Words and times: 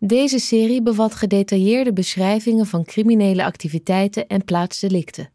Deze 0.00 0.38
serie 0.38 0.82
bevat 0.82 1.14
gedetailleerde 1.14 1.92
beschrijvingen 1.92 2.66
van 2.66 2.84
criminele 2.84 3.44
activiteiten 3.44 4.26
en 4.26 4.44
plaatsdelicten. 4.44 5.32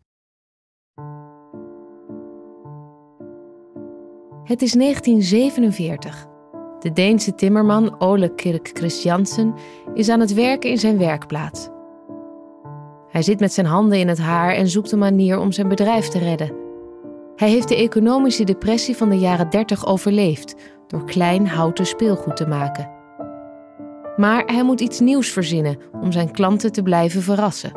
Het 4.43 4.61
is 4.61 4.71
1947. 4.71 6.25
De 6.79 6.91
Deense 6.93 7.35
timmerman 7.35 8.01
Ole 8.01 8.35
Kirk 8.35 8.69
Christiansen 8.73 9.53
is 9.93 10.09
aan 10.09 10.19
het 10.19 10.33
werken 10.33 10.69
in 10.69 10.79
zijn 10.79 10.97
werkplaats. 10.97 11.69
Hij 13.07 13.21
zit 13.21 13.39
met 13.39 13.53
zijn 13.53 13.67
handen 13.67 13.99
in 13.99 14.07
het 14.07 14.19
haar 14.19 14.53
en 14.53 14.67
zoekt 14.67 14.91
een 14.91 14.99
manier 14.99 15.39
om 15.39 15.51
zijn 15.51 15.67
bedrijf 15.67 16.07
te 16.07 16.19
redden. 16.19 16.55
Hij 17.35 17.49
heeft 17.49 17.67
de 17.67 17.75
economische 17.75 18.43
depressie 18.43 18.95
van 18.95 19.09
de 19.09 19.19
jaren 19.19 19.49
30 19.49 19.85
overleefd 19.85 20.55
door 20.87 21.05
klein 21.05 21.47
houten 21.47 21.85
speelgoed 21.85 22.35
te 22.35 22.47
maken. 22.47 22.92
Maar 24.15 24.43
hij 24.45 24.63
moet 24.63 24.81
iets 24.81 24.99
nieuws 24.99 25.29
verzinnen 25.29 25.77
om 26.01 26.11
zijn 26.11 26.31
klanten 26.31 26.71
te 26.71 26.83
blijven 26.83 27.21
verrassen. 27.21 27.71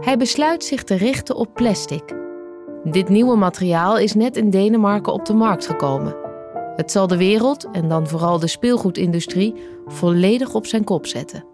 Hij 0.00 0.16
besluit 0.16 0.64
zich 0.64 0.82
te 0.82 0.94
richten 0.94 1.36
op 1.36 1.54
plastic. 1.54 2.14
Dit 2.84 3.08
nieuwe 3.08 3.36
materiaal 3.36 3.98
is 3.98 4.14
net 4.14 4.36
in 4.36 4.50
Denemarken 4.50 5.12
op 5.12 5.24
de 5.24 5.34
markt 5.34 5.66
gekomen. 5.66 6.16
Het 6.76 6.90
zal 6.90 7.06
de 7.06 7.16
wereld, 7.16 7.68
en 7.72 7.88
dan 7.88 8.08
vooral 8.08 8.38
de 8.38 8.46
speelgoedindustrie, 8.46 9.54
volledig 9.86 10.54
op 10.54 10.66
zijn 10.66 10.84
kop 10.84 11.06
zetten. 11.06 11.44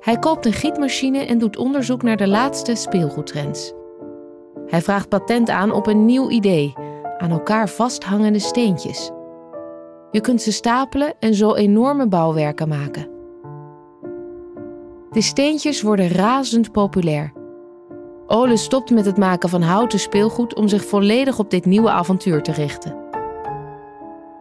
Hij 0.00 0.18
koopt 0.18 0.46
een 0.46 0.52
gietmachine 0.52 1.18
en 1.18 1.38
doet 1.38 1.56
onderzoek 1.56 2.02
naar 2.02 2.16
de 2.16 2.28
laatste 2.28 2.74
speelgoedtrends. 2.74 3.72
Hij 4.66 4.82
vraagt 4.82 5.08
patent 5.08 5.50
aan 5.50 5.72
op 5.72 5.86
een 5.86 6.04
nieuw 6.04 6.30
idee, 6.30 6.72
aan 7.18 7.30
elkaar 7.30 7.68
vasthangende 7.68 8.38
steentjes. 8.38 9.10
Je 10.12 10.20
kunt 10.20 10.42
ze 10.42 10.52
stapelen 10.52 11.14
en 11.18 11.34
zo 11.34 11.54
enorme 11.54 12.08
bouwwerken 12.08 12.68
maken. 12.68 13.10
De 15.10 15.20
steentjes 15.20 15.82
worden 15.82 16.08
razend 16.08 16.72
populair. 16.72 17.32
Ole 18.26 18.56
stopt 18.56 18.90
met 18.90 19.04
het 19.04 19.16
maken 19.16 19.48
van 19.48 19.62
houten 19.62 19.98
speelgoed 19.98 20.54
om 20.54 20.68
zich 20.68 20.84
volledig 20.84 21.38
op 21.38 21.50
dit 21.50 21.64
nieuwe 21.64 21.90
avontuur 21.90 22.42
te 22.42 22.52
richten. 22.52 22.96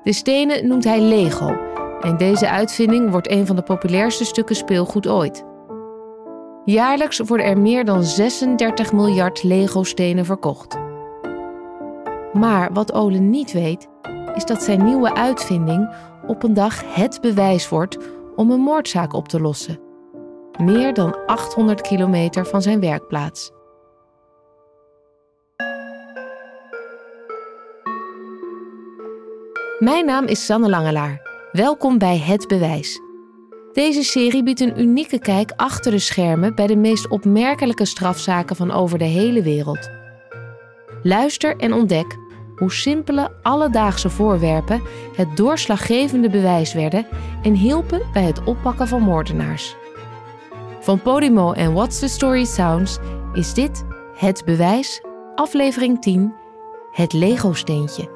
De 0.04 0.14
stenen 0.14 0.68
noemt 0.68 0.84
hij 0.84 1.02
Lego 1.02 1.58
en 2.00 2.18
deze 2.18 2.50
uitvinding 2.50 3.12
wordt 3.12 3.30
een 3.30 3.48
van 3.48 3.56
de 3.56 3.64
populairste 3.64 4.26
stukken 4.26 4.56
speelgoed 4.56 5.08
ooit. 5.08 5.46
Jaarlijks 6.66 7.20
worden 7.20 7.46
er 7.46 7.58
meer 7.58 7.86
dan 7.86 8.04
36 8.04 8.94
miljard 8.94 9.44
Lego-stenen 9.44 10.26
verkocht. 10.26 10.78
Maar 12.34 12.70
wat 12.74 12.94
Ole 12.94 13.18
niet 13.18 13.52
weet, 13.52 13.88
is 14.36 14.46
dat 14.46 14.64
zijn 14.64 14.84
nieuwe 14.84 15.16
uitvinding 15.16 15.90
op 16.28 16.44
een 16.44 16.54
dag 16.54 16.96
het 16.96 17.22
bewijs 17.22 17.70
wordt 17.70 17.98
om 18.36 18.52
een 18.52 18.60
moordzaak 18.60 19.14
op 19.14 19.28
te 19.28 19.42
lossen. 19.42 19.80
Meer 20.58 20.94
dan 20.94 21.26
800 21.26 21.82
kilometer 21.82 22.46
van 22.46 22.62
zijn 22.62 22.80
werkplaats. 22.80 23.52
Mijn 29.80 30.06
naam 30.06 30.26
is 30.26 30.46
Sanne 30.46 30.70
Langelaar. 30.70 31.30
Welkom 31.52 31.98
bij 31.98 32.18
Het 32.18 32.48
Bewijs. 32.48 33.00
Deze 33.74 34.04
serie 34.04 34.44
biedt 34.44 34.60
een 34.60 34.80
unieke 34.80 35.20
kijk 35.20 35.52
achter 35.56 35.92
de 35.92 36.00
schermen 36.00 36.56
bij 36.56 36.68
de 36.68 36.76
meest 36.76 37.10
opmerkelijke 37.10 37.86
strafzaken 37.86 38.56
van 38.56 38.72
over 38.72 38.98
de 38.98 39.06
hele 39.06 39.42
wereld. 39.42 39.90
Luister 41.04 41.56
en 41.58 41.74
ontdek 41.74 42.18
hoe 42.62 42.72
simpele 42.72 43.32
alledaagse 43.42 44.10
voorwerpen 44.10 44.82
het 45.16 45.38
doorslaggevende 45.38 46.30
bewijs 46.30 46.74
werden 46.74 47.08
en 47.42 47.54
hielpen 47.54 48.02
bij 48.14 48.24
het 48.24 48.44
oppakken 48.44 48.88
van 48.88 49.02
moordenaars. 49.02 49.76
Van 50.80 51.02
Podimo 51.02 51.52
en 51.52 51.74
What's 51.74 52.00
the 52.00 52.08
Story 52.08 52.46
Sounds 52.46 52.98
is 53.34 53.54
dit 53.54 53.86
Het 54.16 54.46
Bewijs, 54.46 55.02
aflevering 55.36 56.02
10, 56.02 56.34
Het 56.92 57.14
Lego-steentje. 57.14 58.10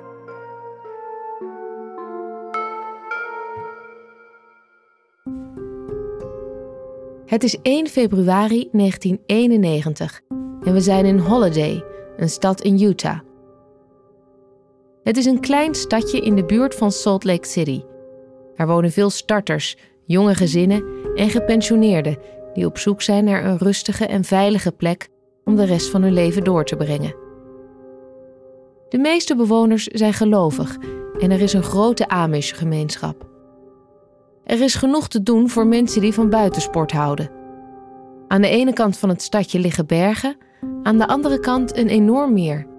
Het 7.25 7.43
is 7.43 7.61
1 7.61 7.87
februari 7.87 8.69
1991 8.71 10.21
en 10.61 10.73
we 10.73 10.79
zijn 10.79 11.05
in 11.05 11.17
Holiday, 11.17 11.83
een 12.17 12.29
stad 12.29 12.61
in 12.61 12.81
Utah. 12.81 13.19
Het 15.05 15.17
is 15.17 15.25
een 15.25 15.39
klein 15.39 15.75
stadje 15.75 16.19
in 16.19 16.35
de 16.35 16.45
buurt 16.45 16.75
van 16.75 16.91
Salt 16.91 17.23
Lake 17.23 17.47
City. 17.47 17.83
Er 18.55 18.67
wonen 18.67 18.91
veel 18.91 19.09
starters, 19.09 19.77
jonge 20.05 20.35
gezinnen 20.35 20.83
en 21.15 21.29
gepensioneerden 21.29 22.17
die 22.53 22.65
op 22.65 22.77
zoek 22.77 23.01
zijn 23.01 23.23
naar 23.23 23.45
een 23.45 23.57
rustige 23.57 24.05
en 24.05 24.23
veilige 24.23 24.71
plek 24.71 25.07
om 25.43 25.55
de 25.55 25.65
rest 25.65 25.89
van 25.89 26.01
hun 26.01 26.13
leven 26.13 26.43
door 26.43 26.65
te 26.65 26.75
brengen. 26.75 27.15
De 28.89 28.97
meeste 28.97 29.35
bewoners 29.35 29.85
zijn 29.85 30.13
gelovig 30.13 30.77
en 31.19 31.31
er 31.31 31.41
is 31.41 31.53
een 31.53 31.63
grote 31.63 32.07
Amish-gemeenschap. 32.07 33.29
Er 34.43 34.61
is 34.61 34.75
genoeg 34.75 35.07
te 35.07 35.23
doen 35.23 35.49
voor 35.49 35.67
mensen 35.67 36.01
die 36.01 36.13
van 36.13 36.29
buitensport 36.29 36.91
houden. 36.91 37.31
Aan 38.27 38.41
de 38.41 38.49
ene 38.49 38.73
kant 38.73 38.97
van 38.97 39.09
het 39.09 39.21
stadje 39.21 39.59
liggen 39.59 39.85
bergen, 39.85 40.37
aan 40.83 40.97
de 40.97 41.07
andere 41.07 41.39
kant 41.39 41.77
een 41.77 41.89
enorm 41.89 42.33
meer. 42.33 42.73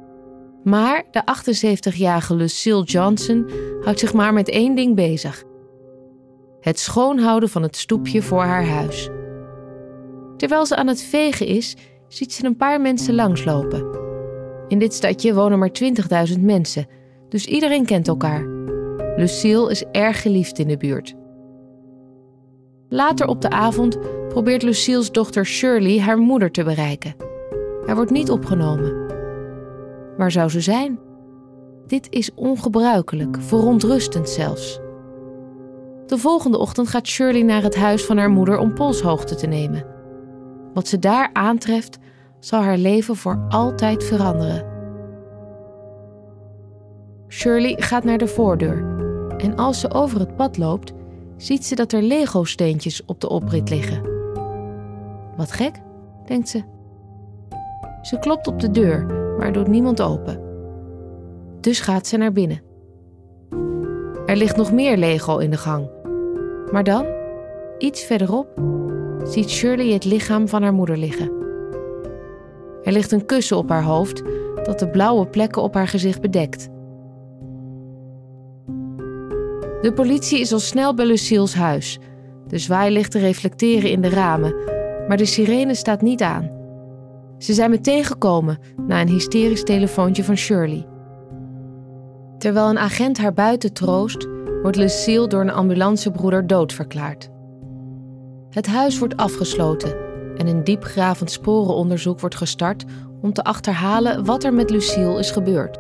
Maar 0.69 1.05
de 1.11 1.23
78-jarige 1.23 2.35
Lucille 2.35 2.83
Johnson 2.83 3.51
houdt 3.81 3.99
zich 3.99 4.13
maar 4.13 4.33
met 4.33 4.49
één 4.49 4.75
ding 4.75 4.95
bezig: 4.95 5.45
het 6.61 6.79
schoonhouden 6.79 7.49
van 7.49 7.63
het 7.63 7.77
stoepje 7.77 8.23
voor 8.23 8.43
haar 8.43 8.67
huis. 8.67 9.09
Terwijl 10.37 10.67
ze 10.67 10.77
aan 10.77 10.87
het 10.87 11.03
vegen 11.03 11.47
is, 11.47 11.77
ziet 12.09 12.33
ze 12.33 12.45
een 12.45 12.57
paar 12.57 12.81
mensen 12.81 13.15
langslopen. 13.15 13.87
In 14.69 14.79
dit 14.79 14.95
stadje 14.95 15.35
wonen 15.35 15.59
maar 15.59 15.71
20.000 16.35 16.41
mensen, 16.41 16.87
dus 17.29 17.47
iedereen 17.47 17.87
kent 17.87 18.09
elkaar. 18.09 18.47
Lucille 19.17 19.71
is 19.71 19.85
erg 19.93 20.23
geliefd 20.23 20.59
in 20.59 20.69
de 20.69 20.77
buurt. 20.77 21.15
Later 22.89 23.27
op 23.27 23.41
de 23.41 23.51
avond 23.51 23.99
probeert 24.29 24.63
Lucille's 24.63 25.13
dochter 25.13 25.47
Shirley 25.47 26.01
haar 26.01 26.19
moeder 26.19 26.51
te 26.51 26.65
bereiken. 26.65 27.15
Hij 27.85 27.95
wordt 27.95 28.11
niet 28.11 28.31
opgenomen. 28.31 29.06
Waar 30.17 30.31
zou 30.31 30.49
ze 30.49 30.61
zijn? 30.61 30.99
Dit 31.87 32.07
is 32.11 32.35
ongebruikelijk, 32.35 33.37
verontrustend 33.41 34.29
zelfs. 34.29 34.81
De 36.07 36.19
volgende 36.19 36.59
ochtend 36.59 36.89
gaat 36.89 37.07
Shirley 37.07 37.43
naar 37.43 37.63
het 37.63 37.77
huis 37.77 38.05
van 38.05 38.17
haar 38.17 38.31
moeder 38.31 38.59
om 38.59 38.75
polshoogte 38.75 39.35
te 39.35 39.47
nemen. 39.47 39.85
Wat 40.75 40.89
ze 40.89 40.99
daar 40.99 41.31
aantreft, 41.33 41.99
zal 42.41 42.61
haar 42.61 42.79
leven 42.79 43.17
voor 43.17 43.47
altijd 43.49 44.05
veranderen. 44.05 44.67
Shirley 47.29 47.77
gaat 47.79 48.05
naar 48.05 48.19
de 48.19 48.27
voordeur 48.27 48.95
en 49.37 49.57
als 49.57 49.81
ze 49.81 49.91
over 49.91 50.19
het 50.19 50.37
pad 50.37 50.57
loopt, 50.59 50.93
ziet 51.37 51.65
ze 51.65 51.75
dat 51.75 51.93
er 51.93 52.03
Lego-steentjes 52.03 53.05
op 53.05 53.21
de 53.21 53.29
oprit 53.29 53.71
liggen. 53.71 54.03
Wat 55.37 55.53
gek, 55.53 55.81
denkt 56.27 56.49
ze. 56.49 56.63
Ze 58.03 58.19
klopt 58.19 58.47
op 58.47 58.61
de 58.61 58.71
deur, 58.71 59.16
maar 59.39 59.53
doet 59.53 59.69
niemand 59.69 60.03
open. 60.03 60.41
Dus 61.61 61.81
gaat 61.81 62.07
ze 62.07 62.17
naar 62.17 62.33
binnen. 62.33 62.63
Er 64.27 64.37
ligt 64.37 64.57
nog 64.57 64.73
meer 64.73 64.97
Lego 64.97 65.39
in 65.39 65.51
de 65.51 65.57
gang. 65.57 65.91
Maar 66.71 66.85
dan, 66.85 67.07
iets 67.79 68.05
verderop, 68.05 68.61
ziet 69.25 69.51
Shirley 69.51 69.93
het 69.93 70.05
lichaam 70.05 70.49
van 70.49 70.63
haar 70.63 70.73
moeder 70.75 70.97
liggen. 70.99 71.31
Er 72.83 72.93
ligt 72.93 73.13
een 73.13 73.27
kussen 73.27 73.57
op 73.57 73.69
haar 73.69 73.83
hoofd 73.83 74.23
dat 74.63 74.79
de 74.79 74.89
blauwe 74.89 75.27
plekken 75.27 75.63
op 75.63 75.75
haar 75.75 75.89
gezicht 75.89 76.21
bedekt. 76.21 76.69
De 79.81 79.93
politie 79.95 80.41
is 80.41 80.53
al 80.53 80.59
snel 80.59 80.95
bij 80.95 81.07
Lucille's 81.07 81.55
huis. 81.55 81.99
De 82.47 82.59
zwaailichten 82.59 83.21
reflecteren 83.21 83.91
in 83.91 84.01
de 84.01 84.09
ramen, 84.09 84.55
maar 85.09 85.17
de 85.17 85.25
sirene 85.25 85.75
staat 85.75 86.03
niet 86.03 86.23
aan. 86.23 86.56
Ze 87.39 87.53
zijn 87.53 87.71
meteen 87.71 88.05
gekomen 88.05 88.59
na 88.87 89.01
een 89.01 89.09
hysterisch 89.09 89.63
telefoontje 89.63 90.25
van 90.25 90.37
Shirley. 90.37 90.87
Terwijl 92.39 92.69
een 92.69 92.79
agent 92.79 93.19
haar 93.19 93.33
buiten 93.35 93.73
troost, 93.73 94.27
wordt 94.63 94.77
Lucille 94.77 95.29
door 95.29 95.41
een 95.41 95.51
ambulancebroeder 95.51 96.47
doodverklaard. 96.47 97.31
Het 98.51 98.67
huis 98.67 98.99
wordt 98.99 99.17
afgesloten 99.17 99.97
en 100.37 100.47
een 100.47 100.65
diepgravend 100.65 101.31
sporenonderzoek 101.31 102.21
wordt 102.21 102.35
gestart 102.35 102.85
om 103.21 103.33
te 103.33 103.45
achterhalen 103.45 104.25
wat 104.25 104.45
er 104.45 104.55
met 104.55 104.71
Lucille 104.71 105.19
is 105.19 105.31
gebeurd. 105.31 105.79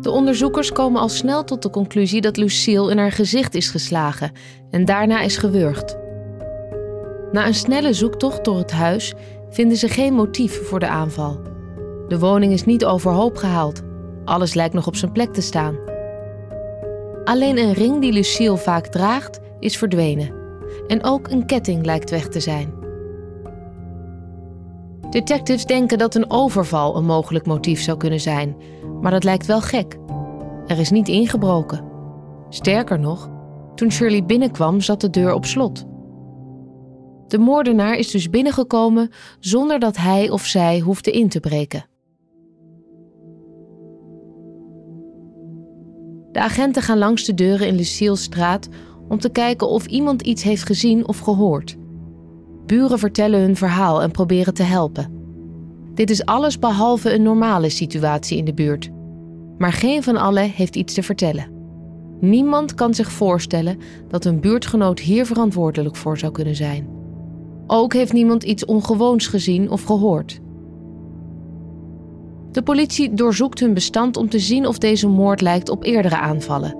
De 0.00 0.10
onderzoekers 0.10 0.72
komen 0.72 1.00
al 1.00 1.08
snel 1.08 1.44
tot 1.44 1.62
de 1.62 1.70
conclusie 1.70 2.20
dat 2.20 2.36
Lucille 2.36 2.90
in 2.90 2.98
haar 2.98 3.12
gezicht 3.12 3.54
is 3.54 3.68
geslagen 3.68 4.32
en 4.70 4.84
daarna 4.84 5.20
is 5.20 5.36
gewurgd. 5.36 6.02
Na 7.34 7.46
een 7.46 7.54
snelle 7.54 7.92
zoektocht 7.92 8.44
door 8.44 8.58
het 8.58 8.72
huis 8.72 9.14
vinden 9.50 9.76
ze 9.76 9.88
geen 9.88 10.14
motief 10.14 10.68
voor 10.68 10.78
de 10.80 10.88
aanval. 10.88 11.40
De 12.08 12.18
woning 12.18 12.52
is 12.52 12.64
niet 12.64 12.84
overhoop 12.84 13.36
gehaald. 13.36 13.82
Alles 14.24 14.54
lijkt 14.54 14.74
nog 14.74 14.86
op 14.86 14.96
zijn 14.96 15.12
plek 15.12 15.32
te 15.32 15.40
staan. 15.40 15.76
Alleen 17.24 17.58
een 17.58 17.72
ring 17.72 18.00
die 18.00 18.12
Lucille 18.12 18.56
vaak 18.56 18.86
draagt 18.86 19.40
is 19.60 19.76
verdwenen. 19.76 20.34
En 20.86 21.04
ook 21.04 21.30
een 21.30 21.46
ketting 21.46 21.84
lijkt 21.84 22.10
weg 22.10 22.28
te 22.28 22.40
zijn. 22.40 22.72
Detectives 25.10 25.64
denken 25.64 25.98
dat 25.98 26.14
een 26.14 26.30
overval 26.30 26.96
een 26.96 27.04
mogelijk 27.04 27.46
motief 27.46 27.80
zou 27.80 27.96
kunnen 27.96 28.20
zijn, 28.20 28.56
maar 29.00 29.10
dat 29.10 29.24
lijkt 29.24 29.46
wel 29.46 29.60
gek. 29.60 29.98
Er 30.66 30.78
is 30.78 30.90
niet 30.90 31.08
ingebroken. 31.08 31.84
Sterker 32.48 32.98
nog, 32.98 33.30
toen 33.74 33.92
Shirley 33.92 34.24
binnenkwam 34.24 34.80
zat 34.80 35.00
de 35.00 35.10
deur 35.10 35.32
op 35.32 35.44
slot. 35.44 35.92
De 37.28 37.38
moordenaar 37.38 37.96
is 37.96 38.10
dus 38.10 38.30
binnengekomen 38.30 39.10
zonder 39.40 39.78
dat 39.78 39.96
hij 39.96 40.30
of 40.30 40.44
zij 40.46 40.78
hoefde 40.78 41.10
in 41.10 41.28
te 41.28 41.40
breken. 41.40 41.86
De 46.32 46.40
agenten 46.40 46.82
gaan 46.82 46.98
langs 46.98 47.24
de 47.24 47.34
deuren 47.34 47.66
in 47.66 47.74
Lucille's 47.74 48.22
straat 48.22 48.68
om 49.08 49.18
te 49.18 49.30
kijken 49.30 49.68
of 49.68 49.86
iemand 49.86 50.22
iets 50.22 50.42
heeft 50.42 50.66
gezien 50.66 51.08
of 51.08 51.18
gehoord. 51.18 51.76
Buren 52.66 52.98
vertellen 52.98 53.40
hun 53.40 53.56
verhaal 53.56 54.02
en 54.02 54.10
proberen 54.10 54.54
te 54.54 54.62
helpen. 54.62 55.12
Dit 55.94 56.10
is 56.10 56.24
alles 56.24 56.58
behalve 56.58 57.14
een 57.14 57.22
normale 57.22 57.68
situatie 57.68 58.38
in 58.38 58.44
de 58.44 58.54
buurt. 58.54 58.90
Maar 59.58 59.72
geen 59.72 60.02
van 60.02 60.16
allen 60.16 60.50
heeft 60.50 60.76
iets 60.76 60.94
te 60.94 61.02
vertellen. 61.02 61.52
Niemand 62.20 62.74
kan 62.74 62.94
zich 62.94 63.12
voorstellen 63.12 63.78
dat 64.08 64.24
een 64.24 64.40
buurtgenoot 64.40 65.00
hier 65.00 65.26
verantwoordelijk 65.26 65.96
voor 65.96 66.18
zou 66.18 66.32
kunnen 66.32 66.56
zijn. 66.56 67.03
Ook 67.66 67.92
heeft 67.92 68.12
niemand 68.12 68.42
iets 68.42 68.64
ongewoons 68.64 69.26
gezien 69.26 69.70
of 69.70 69.82
gehoord. 69.82 70.40
De 72.50 72.62
politie 72.62 73.14
doorzoekt 73.14 73.60
hun 73.60 73.74
bestand 73.74 74.16
om 74.16 74.28
te 74.28 74.38
zien 74.38 74.66
of 74.66 74.78
deze 74.78 75.08
moord 75.08 75.40
lijkt 75.40 75.68
op 75.68 75.84
eerdere 75.84 76.18
aanvallen. 76.18 76.76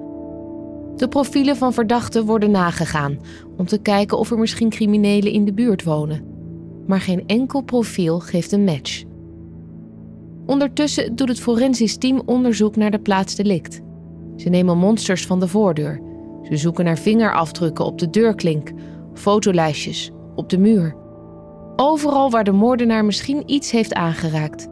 De 0.97 1.09
profielen 1.09 1.57
van 1.57 1.73
verdachten 1.73 2.25
worden 2.25 2.51
nagegaan 2.51 3.19
om 3.57 3.67
te 3.67 3.79
kijken 3.79 4.19
of 4.19 4.31
er 4.31 4.39
misschien 4.39 4.69
criminelen 4.69 5.33
in 5.33 5.45
de 5.45 5.53
buurt 5.53 5.85
wonen. 5.85 6.25
Maar 6.87 7.01
geen 7.01 7.27
enkel 7.27 7.61
profiel 7.61 8.21
geeft 8.21 8.53
een 8.53 8.65
match. 8.65 9.03
Ondertussen 10.47 11.17
doet 11.17 11.29
het 11.29 11.41
forensisch 11.41 11.97
team 11.97 12.23
onderzoek 12.27 12.77
naar 12.77 12.91
de 12.91 12.99
plaats 12.99 13.35
delict. 13.35 13.81
Ze 14.37 14.49
nemen 14.49 14.79
monsters 14.79 15.27
van 15.27 15.41
de 15.41 15.49
voordeur. 15.49 16.01
Ze 16.43 16.57
zoeken 16.57 16.85
naar 16.85 16.99
vingerafdrukken 16.99 17.85
op 17.85 17.99
de 17.99 18.11
deurklink, 18.11 18.73
fotolijstjes, 19.15 20.11
op 20.35 20.49
de 20.49 20.59
muur. 20.59 20.97
Overal 21.77 22.31
waar 22.31 22.45
de 22.45 22.53
moordenaar 22.53 23.05
misschien 23.05 23.43
iets 23.47 23.71
heeft 23.71 23.95
aangeraakt. 23.95 24.69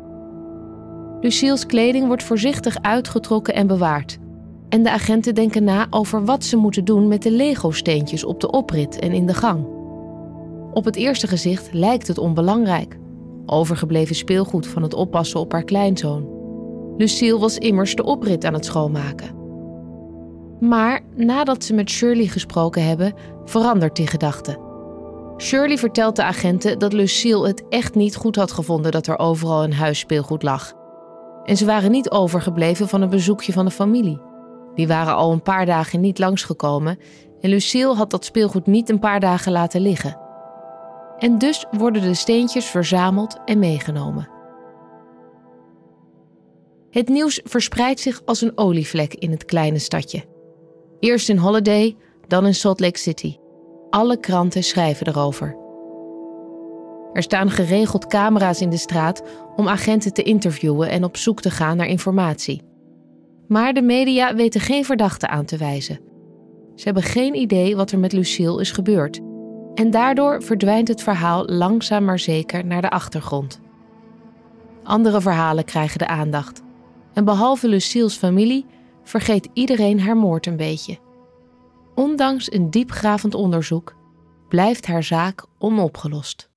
Lucille's 1.21 1.67
kleding 1.67 2.07
wordt 2.07 2.23
voorzichtig 2.23 2.77
uitgetrokken 2.81 3.55
en 3.55 3.67
bewaard. 3.67 4.19
En 4.69 4.83
de 4.83 4.91
agenten 4.91 5.35
denken 5.35 5.65
na 5.65 5.87
over 5.91 6.25
wat 6.25 6.45
ze 6.45 6.57
moeten 6.57 6.85
doen 6.85 7.09
met 7.09 7.23
de 7.23 7.31
Lego-steentjes 7.31 8.25
op 8.25 8.41
de 8.41 8.51
oprit 8.51 8.99
en 8.99 9.13
in 9.13 9.27
de 9.27 9.35
gang. 9.35 9.67
Op 10.73 10.85
het 10.85 10.97
eerste 10.97 11.27
gezicht 11.27 11.73
lijkt 11.73 12.07
het 12.07 12.19
onbelangrijk. 12.19 12.99
Overgebleven 13.47 14.15
speelgoed 14.15 14.67
van 14.67 14.83
het 14.83 14.95
oppassen 14.95 15.41
op 15.41 15.53
haar 15.53 15.65
kleinzoon. 15.65 16.29
Lucille 16.97 17.39
was 17.39 17.59
immers 17.59 17.95
de 17.95 18.05
oprit 18.05 18.45
aan 18.45 18.55
het 18.55 18.65
schoonmaken. 18.65 19.41
Maar 20.61 21.01
nadat 21.15 21.65
ze 21.65 21.75
met 21.75 21.91
Shirley 21.91 22.27
gesproken 22.27 22.87
hebben, 22.87 23.15
verandert 23.45 23.97
die 23.97 24.07
gedachte. 24.07 24.59
Shirley 25.43 25.79
vertelt 25.79 26.17
de 26.17 26.23
agenten 26.23 26.79
dat 26.79 26.93
Lucille 26.93 27.47
het 27.47 27.69
echt 27.69 27.95
niet 27.95 28.17
goed 28.17 28.37
had 28.37 28.53
gevonden 28.53 28.93
dat 28.93 29.07
er 29.07 29.19
overal 29.19 29.65
een 29.65 29.73
huis 29.73 29.99
speelgoed 29.99 30.43
lag. 30.43 30.73
En 31.45 31.57
ze 31.57 31.65
waren 31.65 31.91
niet 31.91 32.11
overgebleven 32.11 32.89
van 32.89 33.03
een 33.03 33.11
bezoekje 33.11 33.53
van 33.53 33.65
de 33.65 33.71
familie. 33.71 34.21
Die 34.75 34.87
waren 34.87 35.15
al 35.15 35.33
een 35.33 35.43
paar 35.43 35.67
dagen 35.67 36.01
niet 36.01 36.19
langsgekomen 36.19 36.99
en 37.41 37.51
Lucille 37.51 37.95
had 37.95 38.11
dat 38.11 38.25
speelgoed 38.25 38.67
niet 38.67 38.91
een 38.91 38.99
paar 38.99 39.21
dagen 39.21 39.53
laten 39.53 39.81
liggen. 39.81 40.19
En 41.19 41.39
dus 41.39 41.67
worden 41.71 42.03
de 42.03 42.15
steentjes 42.15 42.67
verzameld 42.67 43.39
en 43.45 43.59
meegenomen. 43.59 44.29
Het 46.91 47.09
nieuws 47.09 47.41
verspreidt 47.45 48.01
zich 48.01 48.23
als 48.25 48.41
een 48.41 48.59
olievlek 48.59 49.15
in 49.15 49.31
het 49.31 49.45
kleine 49.45 49.79
stadje. 49.79 50.25
Eerst 51.01 51.29
in 51.29 51.37
Holiday, 51.37 51.97
dan 52.27 52.47
in 52.47 52.55
Salt 52.55 52.81
Lake 52.81 52.99
City. 52.99 53.37
Alle 53.93 54.21
kranten 54.21 54.63
schrijven 54.63 55.07
erover. 55.07 55.57
Er 57.13 57.23
staan 57.23 57.51
geregeld 57.51 58.07
camera's 58.07 58.61
in 58.61 58.71
de 58.71 58.77
straat 58.77 59.23
om 59.57 59.69
agenten 59.69 60.13
te 60.13 60.23
interviewen 60.23 60.91
en 60.91 61.05
op 61.05 61.17
zoek 61.17 61.41
te 61.41 61.51
gaan 61.51 61.77
naar 61.77 61.87
informatie. 61.87 62.63
Maar 63.49 63.73
de 63.73 63.83
media 63.83 64.35
weten 64.35 64.61
geen 64.61 64.85
verdachte 64.85 65.29
aan 65.29 65.45
te 65.45 65.57
wijzen. 65.57 66.01
Ze 66.75 66.85
hebben 66.85 67.03
geen 67.03 67.35
idee 67.35 67.77
wat 67.77 67.91
er 67.91 67.99
met 67.99 68.13
Lucille 68.13 68.61
is 68.61 68.71
gebeurd. 68.71 69.21
En 69.75 69.91
daardoor 69.91 70.43
verdwijnt 70.43 70.89
het 70.89 71.03
verhaal 71.03 71.45
langzaam 71.47 72.05
maar 72.05 72.19
zeker 72.19 72.67
naar 72.67 72.83
de 72.83 72.91
achtergrond. 72.91 73.61
Andere 74.83 75.21
verhalen 75.21 75.65
krijgen 75.65 75.99
de 75.99 76.07
aandacht. 76.07 76.63
En 77.13 77.25
behalve 77.25 77.69
Lucille's 77.69 78.17
familie 78.17 78.67
vergeet 79.03 79.49
iedereen 79.53 80.01
haar 80.01 80.17
moord 80.17 80.47
een 80.47 80.57
beetje. 80.57 80.99
Ondanks 82.13 82.53
een 82.53 82.71
diepgravend 82.71 83.35
onderzoek 83.35 83.95
blijft 84.49 84.87
haar 84.87 85.03
zaak 85.03 85.45
onopgelost. 85.59 86.51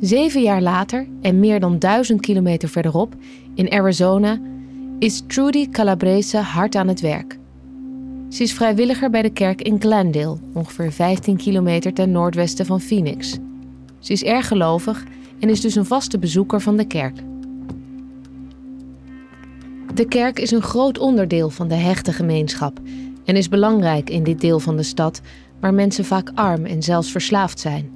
Zeven 0.00 0.42
jaar 0.42 0.62
later 0.62 1.08
en 1.20 1.40
meer 1.40 1.60
dan 1.60 1.78
duizend 1.78 2.20
kilometer 2.20 2.68
verderop, 2.68 3.14
in 3.54 3.72
Arizona, 3.72 4.38
is 4.98 5.22
Trudy 5.26 5.68
Calabrese 5.68 6.38
hard 6.38 6.74
aan 6.74 6.88
het 6.88 7.00
werk. 7.00 7.38
Ze 8.28 8.42
is 8.42 8.52
vrijwilliger 8.52 9.10
bij 9.10 9.22
de 9.22 9.32
kerk 9.32 9.62
in 9.62 9.80
Glendale, 9.80 10.38
ongeveer 10.54 10.92
15 10.92 11.36
kilometer 11.36 11.92
ten 11.92 12.10
noordwesten 12.10 12.66
van 12.66 12.80
Phoenix. 12.80 13.38
Ze 13.98 14.12
is 14.12 14.24
erg 14.24 14.48
gelovig 14.48 15.04
en 15.40 15.48
is 15.48 15.60
dus 15.60 15.74
een 15.74 15.86
vaste 15.86 16.18
bezoeker 16.18 16.60
van 16.60 16.76
de 16.76 16.86
kerk. 16.86 17.18
De 20.00 20.08
kerk 20.08 20.38
is 20.38 20.50
een 20.50 20.62
groot 20.62 20.98
onderdeel 20.98 21.50
van 21.50 21.68
de 21.68 21.74
hechte 21.74 22.12
gemeenschap 22.12 22.78
en 23.24 23.36
is 23.36 23.48
belangrijk 23.48 24.10
in 24.10 24.22
dit 24.22 24.40
deel 24.40 24.60
van 24.60 24.76
de 24.76 24.82
stad 24.82 25.20
waar 25.60 25.74
mensen 25.74 26.04
vaak 26.04 26.30
arm 26.34 26.64
en 26.64 26.82
zelfs 26.82 27.10
verslaafd 27.10 27.60
zijn. 27.60 27.90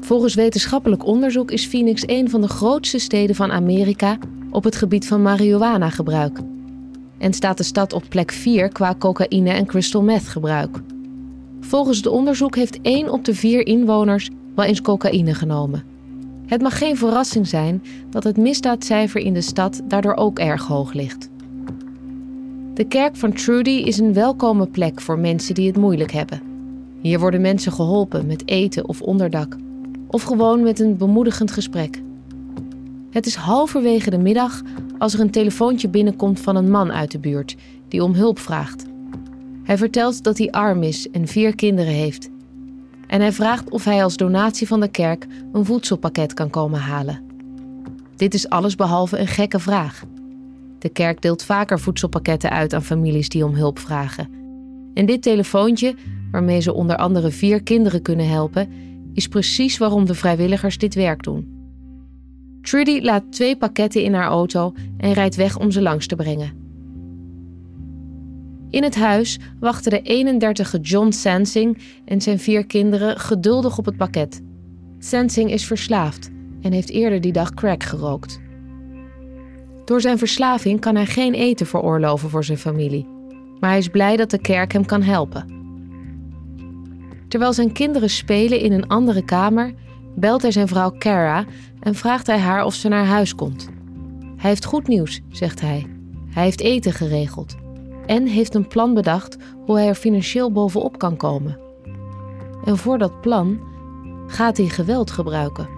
Volgens 0.00 0.34
wetenschappelijk 0.34 1.06
onderzoek 1.06 1.50
is 1.50 1.66
Phoenix 1.66 2.02
een 2.06 2.30
van 2.30 2.40
de 2.40 2.48
grootste 2.48 2.98
steden 2.98 3.36
van 3.36 3.52
Amerika 3.52 4.18
op 4.50 4.64
het 4.64 4.76
gebied 4.76 5.06
van 5.06 5.22
marihuana-gebruik. 5.22 6.38
En 7.18 7.32
staat 7.32 7.56
de 7.56 7.64
stad 7.64 7.92
op 7.92 8.04
plek 8.08 8.32
4 8.32 8.68
qua 8.68 8.94
cocaïne 8.98 9.50
en 9.50 9.66
crystal 9.66 10.02
meth 10.02 10.28
gebruik. 10.28 10.78
Volgens 11.60 11.96
het 11.96 12.06
onderzoek 12.06 12.56
heeft 12.56 12.80
1 12.82 13.10
op 13.10 13.24
de 13.24 13.34
4 13.34 13.66
inwoners 13.66 14.30
wel 14.54 14.64
eens 14.64 14.80
cocaïne 14.80 15.34
genomen. 15.34 15.93
Het 16.46 16.62
mag 16.62 16.78
geen 16.78 16.96
verrassing 16.96 17.46
zijn 17.46 17.82
dat 18.10 18.24
het 18.24 18.36
misdaadcijfer 18.36 19.20
in 19.20 19.34
de 19.34 19.40
stad 19.40 19.82
daardoor 19.84 20.14
ook 20.14 20.38
erg 20.38 20.66
hoog 20.66 20.92
ligt. 20.92 21.28
De 22.74 22.84
kerk 22.84 23.16
van 23.16 23.32
Trudy 23.32 23.70
is 23.70 23.98
een 23.98 24.12
welkome 24.12 24.66
plek 24.66 25.00
voor 25.00 25.18
mensen 25.18 25.54
die 25.54 25.66
het 25.66 25.76
moeilijk 25.76 26.12
hebben. 26.12 26.40
Hier 27.00 27.18
worden 27.18 27.40
mensen 27.40 27.72
geholpen 27.72 28.26
met 28.26 28.48
eten 28.48 28.88
of 28.88 29.02
onderdak 29.02 29.56
of 30.06 30.22
gewoon 30.22 30.62
met 30.62 30.80
een 30.80 30.96
bemoedigend 30.96 31.50
gesprek. 31.50 32.02
Het 33.10 33.26
is 33.26 33.34
halverwege 33.34 34.10
de 34.10 34.18
middag 34.18 34.62
als 34.98 35.14
er 35.14 35.20
een 35.20 35.30
telefoontje 35.30 35.88
binnenkomt 35.88 36.40
van 36.40 36.56
een 36.56 36.70
man 36.70 36.92
uit 36.92 37.10
de 37.10 37.18
buurt 37.18 37.56
die 37.88 38.02
om 38.02 38.14
hulp 38.14 38.38
vraagt. 38.38 38.84
Hij 39.62 39.78
vertelt 39.78 40.22
dat 40.22 40.38
hij 40.38 40.50
arm 40.50 40.82
is 40.82 41.10
en 41.10 41.26
vier 41.26 41.54
kinderen 41.54 41.92
heeft. 41.92 42.30
En 43.06 43.20
hij 43.20 43.32
vraagt 43.32 43.70
of 43.70 43.84
hij 43.84 44.04
als 44.04 44.16
donatie 44.16 44.66
van 44.66 44.80
de 44.80 44.88
kerk 44.88 45.26
een 45.52 45.64
voedselpakket 45.64 46.34
kan 46.34 46.50
komen 46.50 46.80
halen. 46.80 47.22
Dit 48.16 48.34
is 48.34 48.48
alles 48.48 48.74
behalve 48.74 49.18
een 49.18 49.26
gekke 49.26 49.58
vraag. 49.58 50.04
De 50.78 50.88
kerk 50.88 51.22
deelt 51.22 51.44
vaker 51.44 51.80
voedselpakketten 51.80 52.50
uit 52.50 52.74
aan 52.74 52.82
families 52.82 53.28
die 53.28 53.44
om 53.44 53.54
hulp 53.54 53.78
vragen. 53.78 54.28
En 54.94 55.06
dit 55.06 55.22
telefoontje, 55.22 55.94
waarmee 56.30 56.60
ze 56.60 56.74
onder 56.74 56.96
andere 56.96 57.30
vier 57.30 57.62
kinderen 57.62 58.02
kunnen 58.02 58.28
helpen, 58.28 58.68
is 59.12 59.28
precies 59.28 59.78
waarom 59.78 60.06
de 60.06 60.14
vrijwilligers 60.14 60.78
dit 60.78 60.94
werk 60.94 61.22
doen. 61.22 61.52
Trudy 62.62 63.00
laat 63.00 63.32
twee 63.32 63.56
pakketten 63.56 64.02
in 64.02 64.14
haar 64.14 64.28
auto 64.28 64.74
en 64.96 65.12
rijdt 65.12 65.34
weg 65.34 65.58
om 65.58 65.70
ze 65.70 65.82
langs 65.82 66.06
te 66.06 66.16
brengen. 66.16 66.63
In 68.74 68.82
het 68.82 68.94
huis 68.94 69.38
wachten 69.60 69.90
de 69.90 70.26
31e 70.76 70.80
John 70.80 71.10
Sansing 71.10 71.78
en 72.04 72.20
zijn 72.20 72.38
vier 72.38 72.66
kinderen 72.66 73.20
geduldig 73.20 73.78
op 73.78 73.84
het 73.84 73.96
pakket. 73.96 74.42
Sansing 74.98 75.50
is 75.50 75.66
verslaafd 75.66 76.30
en 76.62 76.72
heeft 76.72 76.90
eerder 76.90 77.20
die 77.20 77.32
dag 77.32 77.54
crack 77.54 77.82
gerookt. 77.82 78.40
Door 79.84 80.00
zijn 80.00 80.18
verslaving 80.18 80.80
kan 80.80 80.94
hij 80.94 81.06
geen 81.06 81.34
eten 81.34 81.66
veroorloven 81.66 82.30
voor 82.30 82.44
zijn 82.44 82.58
familie, 82.58 83.06
maar 83.60 83.70
hij 83.70 83.78
is 83.78 83.88
blij 83.88 84.16
dat 84.16 84.30
de 84.30 84.40
kerk 84.40 84.72
hem 84.72 84.86
kan 84.86 85.02
helpen. 85.02 85.46
Terwijl 87.28 87.52
zijn 87.52 87.72
kinderen 87.72 88.10
spelen 88.10 88.60
in 88.60 88.72
een 88.72 88.88
andere 88.88 89.24
kamer, 89.24 89.74
belt 90.14 90.42
hij 90.42 90.50
zijn 90.50 90.68
vrouw 90.68 90.90
Cara 90.98 91.44
en 91.80 91.94
vraagt 91.94 92.26
hij 92.26 92.38
haar 92.38 92.64
of 92.64 92.74
ze 92.74 92.88
naar 92.88 93.06
huis 93.06 93.34
komt. 93.34 93.68
Hij 94.36 94.50
heeft 94.50 94.64
goed 94.64 94.88
nieuws, 94.88 95.20
zegt 95.28 95.60
hij. 95.60 95.86
Hij 96.30 96.42
heeft 96.44 96.60
eten 96.60 96.92
geregeld 96.92 97.62
en 98.06 98.26
heeft 98.26 98.54
een 98.54 98.68
plan 98.68 98.94
bedacht 98.94 99.36
hoe 99.66 99.76
hij 99.76 99.88
er 99.88 99.94
financieel 99.94 100.52
bovenop 100.52 100.98
kan 100.98 101.16
komen. 101.16 101.58
En 102.64 102.76
voor 102.76 102.98
dat 102.98 103.20
plan 103.20 103.60
gaat 104.26 104.56
hij 104.56 104.68
geweld 104.68 105.10
gebruiken. 105.10 105.68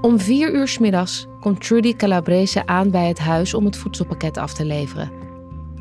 Om 0.00 0.18
vier 0.20 0.54
uur 0.54 0.68
s 0.68 0.78
middags 0.78 1.26
komt 1.40 1.60
Trudy 1.60 1.96
Calabrese 1.96 2.66
aan 2.66 2.90
bij 2.90 3.08
het 3.08 3.18
huis 3.18 3.54
om 3.54 3.64
het 3.64 3.76
voedselpakket 3.76 4.36
af 4.36 4.54
te 4.54 4.64
leveren. 4.64 5.10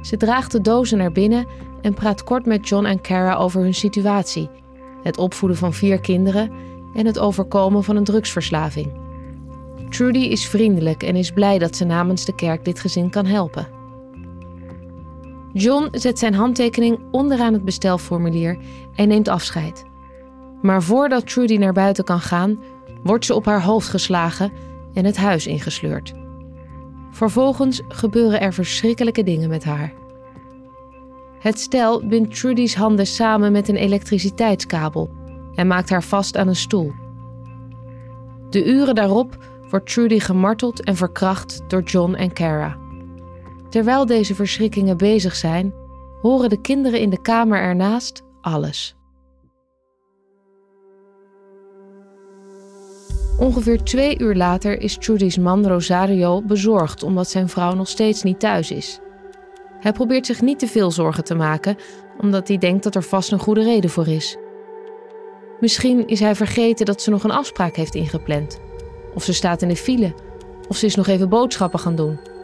Ze 0.02 0.18
draagt 0.18 0.52
de 0.52 0.62
dozen 0.62 0.98
naar 0.98 1.12
binnen 1.12 1.48
en 1.82 1.94
praat 1.94 2.24
kort 2.24 2.46
met 2.46 2.68
John 2.68 2.86
en 2.86 3.02
Cara 3.02 3.36
over 3.36 3.62
hun 3.62 3.74
situatie, 3.74 4.50
het 5.04 5.18
opvoeden 5.18 5.58
van 5.58 5.74
vier 5.74 6.00
kinderen 6.00 6.52
en 6.94 7.06
het 7.06 7.20
overkomen 7.20 7.84
van 7.84 7.96
een 7.96 8.04
drugsverslaving. 8.04 8.92
Trudy 9.90 10.20
is 10.20 10.48
vriendelijk 10.48 11.04
en 11.04 11.16
is 11.16 11.32
blij 11.32 11.60
dat 11.60 11.76
ze 11.76 11.86
namens 11.86 12.26
de 12.26 12.36
kerk 12.36 12.66
dit 12.66 12.80
gezin 12.80 13.10
kan 13.10 13.26
helpen. 13.26 13.75
John 15.58 15.88
zet 15.92 16.20
zijn 16.20 16.34
handtekening 16.34 17.00
onderaan 17.12 17.54
het 17.54 17.66
bestelformulier 17.66 18.58
en 18.96 19.08
neemt 19.08 19.28
afscheid. 19.28 19.84
Maar 20.62 20.84
voordat 20.84 21.28
Trudy 21.28 21.58
naar 21.58 21.74
buiten 21.74 22.04
kan 22.04 22.20
gaan, 22.20 22.60
wordt 23.04 23.26
ze 23.26 23.34
op 23.34 23.46
haar 23.46 23.62
hoofd 23.62 23.88
geslagen 23.88 24.52
en 24.94 25.06
het 25.06 25.18
huis 25.18 25.48
ingesleurd. 25.48 26.14
Vervolgens 27.12 27.82
gebeuren 27.88 28.42
er 28.42 28.54
verschrikkelijke 28.54 29.24
dingen 29.24 29.50
met 29.50 29.64
haar. 29.64 29.94
Het 31.40 31.60
stel 31.60 32.08
bindt 32.08 32.36
Trudy's 32.36 32.76
handen 32.76 33.08
samen 33.08 33.52
met 33.52 33.68
een 33.68 33.76
elektriciteitskabel 33.76 35.10
en 35.54 35.68
maakt 35.68 35.90
haar 35.90 36.04
vast 36.04 36.38
aan 36.38 36.48
een 36.48 36.56
stoel. 36.56 36.92
De 38.50 38.66
uren 38.66 38.96
daarop 38.96 39.38
wordt 39.70 39.94
Trudy 39.94 40.20
gemarteld 40.20 40.84
en 40.84 40.96
verkracht 40.96 41.62
door 41.68 41.84
John 41.84 42.14
en 42.14 42.34
Cara. 42.34 42.84
Terwijl 43.76 44.06
deze 44.06 44.36
verschrikkingen 44.36 44.98
bezig 44.98 45.36
zijn, 45.36 45.74
horen 46.22 46.50
de 46.50 46.62
kinderen 46.62 47.00
in 47.00 47.10
de 47.10 47.22
kamer 47.22 47.60
ernaast 47.60 48.22
alles. 48.42 48.96
Ongeveer 53.40 53.84
twee 53.84 54.20
uur 54.20 54.36
later 54.36 54.80
is 54.82 54.98
Trudy's 54.98 55.38
man 55.38 55.68
Rosario 55.68 56.42
bezorgd 56.42 57.04
omdat 57.04 57.30
zijn 57.30 57.50
vrouw 57.50 57.74
nog 57.74 57.88
steeds 57.88 58.24
niet 58.24 58.40
thuis 58.40 58.72
is. 58.72 59.00
Hij 59.80 59.92
probeert 59.92 60.26
zich 60.26 60.42
niet 60.42 60.60
te 60.60 60.68
veel 60.68 60.92
zorgen 60.92 61.24
te 61.24 61.36
maken, 61.36 61.78
omdat 62.18 62.48
hij 62.48 62.58
denkt 62.58 62.84
dat 62.84 62.96
er 62.96 63.04
vast 63.04 63.32
een 63.32 63.40
goede 63.40 63.64
reden 63.64 63.90
voor 63.90 64.08
is. 64.08 64.38
Misschien 65.60 66.08
is 66.08 66.20
hij 66.20 66.36
vergeten 66.36 66.86
dat 66.86 67.02
ze 67.02 67.10
nog 67.10 67.24
een 67.24 67.32
afspraak 67.32 67.76
heeft 67.76 67.96
ingepland. 67.96 68.60
Of 69.14 69.24
ze 69.24 69.34
staat 69.34 69.62
in 69.62 69.68
de 69.68 69.76
file. 69.76 70.14
Of 70.68 70.78
ze 70.78 70.86
is 70.86 70.96
nog 70.96 71.08
even 71.08 71.30
boodschappen 71.30 71.80
gaan 71.80 71.96
doen. 71.96 72.35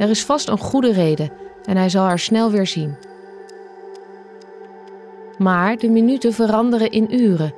Er 0.00 0.10
is 0.10 0.24
vast 0.24 0.48
een 0.48 0.58
goede 0.58 0.92
reden 0.92 1.32
en 1.64 1.76
hij 1.76 1.88
zal 1.88 2.04
haar 2.04 2.18
snel 2.18 2.50
weer 2.50 2.66
zien. 2.66 2.96
Maar 5.38 5.76
de 5.76 5.88
minuten 5.88 6.32
veranderen 6.32 6.90
in 6.90 7.14
uren 7.14 7.54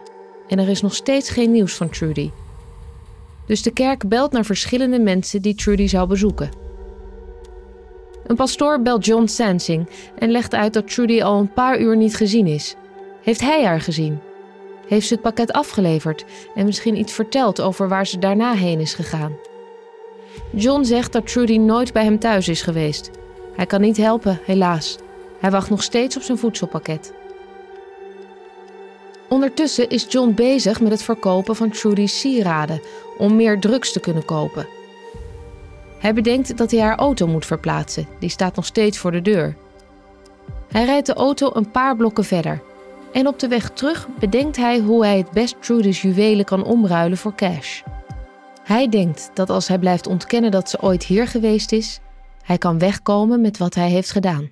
en 0.48 0.58
er 0.58 0.68
is 0.68 0.80
nog 0.80 0.94
steeds 0.94 1.30
geen 1.30 1.50
nieuws 1.50 1.74
van 1.74 1.90
Trudy. 1.90 2.30
Dus 3.46 3.62
de 3.62 3.72
kerk 3.72 4.08
belt 4.08 4.32
naar 4.32 4.44
verschillende 4.44 4.98
mensen 4.98 5.42
die 5.42 5.54
Trudy 5.54 5.86
zou 5.86 6.08
bezoeken. 6.08 6.50
Een 8.26 8.36
pastoor 8.36 8.82
belt 8.82 9.04
John 9.04 9.26
Sansing 9.26 9.88
en 10.18 10.30
legt 10.30 10.54
uit 10.54 10.72
dat 10.72 10.94
Trudy 10.94 11.22
al 11.22 11.38
een 11.38 11.52
paar 11.52 11.80
uur 11.80 11.96
niet 11.96 12.16
gezien 12.16 12.46
is. 12.46 12.74
Heeft 13.22 13.40
hij 13.40 13.64
haar 13.64 13.80
gezien? 13.80 14.18
Heeft 14.86 15.06
ze 15.06 15.14
het 15.14 15.22
pakket 15.22 15.52
afgeleverd 15.52 16.24
en 16.54 16.64
misschien 16.64 16.98
iets 16.98 17.12
verteld 17.12 17.60
over 17.60 17.88
waar 17.88 18.06
ze 18.06 18.18
daarna 18.18 18.54
heen 18.54 18.80
is 18.80 18.94
gegaan? 18.94 19.32
John 20.54 20.84
zegt 20.84 21.12
dat 21.12 21.26
Trudy 21.26 21.56
nooit 21.56 21.92
bij 21.92 22.04
hem 22.04 22.18
thuis 22.18 22.48
is 22.48 22.62
geweest. 22.62 23.10
Hij 23.56 23.66
kan 23.66 23.80
niet 23.80 23.96
helpen, 23.96 24.40
helaas. 24.44 24.98
Hij 25.40 25.50
wacht 25.50 25.70
nog 25.70 25.82
steeds 25.82 26.16
op 26.16 26.22
zijn 26.22 26.38
voedselpakket. 26.38 27.12
Ondertussen 29.28 29.88
is 29.88 30.06
John 30.08 30.32
bezig 30.34 30.80
met 30.80 30.92
het 30.92 31.02
verkopen 31.02 31.56
van 31.56 31.70
Trudy's 31.70 32.20
sieraden 32.20 32.80
om 33.18 33.36
meer 33.36 33.60
drugs 33.60 33.92
te 33.92 34.00
kunnen 34.00 34.24
kopen. 34.24 34.66
Hij 35.98 36.14
bedenkt 36.14 36.56
dat 36.56 36.70
hij 36.70 36.80
haar 36.80 36.96
auto 36.96 37.26
moet 37.26 37.46
verplaatsen, 37.46 38.06
die 38.18 38.28
staat 38.28 38.56
nog 38.56 38.66
steeds 38.66 38.98
voor 38.98 39.12
de 39.12 39.22
deur. 39.22 39.56
Hij 40.68 40.84
rijdt 40.84 41.06
de 41.06 41.14
auto 41.14 41.50
een 41.52 41.70
paar 41.70 41.96
blokken 41.96 42.24
verder 42.24 42.62
en 43.12 43.26
op 43.26 43.38
de 43.38 43.48
weg 43.48 43.70
terug 43.70 44.08
bedenkt 44.18 44.56
hij 44.56 44.78
hoe 44.78 45.04
hij 45.04 45.18
het 45.18 45.30
best 45.30 45.56
Trudy's 45.60 46.02
juwelen 46.02 46.44
kan 46.44 46.64
omruilen 46.64 47.18
voor 47.18 47.34
cash. 47.34 47.82
Hij 48.72 48.88
denkt 48.88 49.30
dat 49.34 49.50
als 49.50 49.68
hij 49.68 49.78
blijft 49.78 50.06
ontkennen 50.06 50.50
dat 50.50 50.70
ze 50.70 50.80
ooit 50.80 51.04
hier 51.04 51.28
geweest 51.28 51.72
is, 51.72 52.00
hij 52.42 52.58
kan 52.58 52.78
wegkomen 52.78 53.40
met 53.40 53.58
wat 53.58 53.74
hij 53.74 53.88
heeft 53.88 54.10
gedaan. 54.10 54.50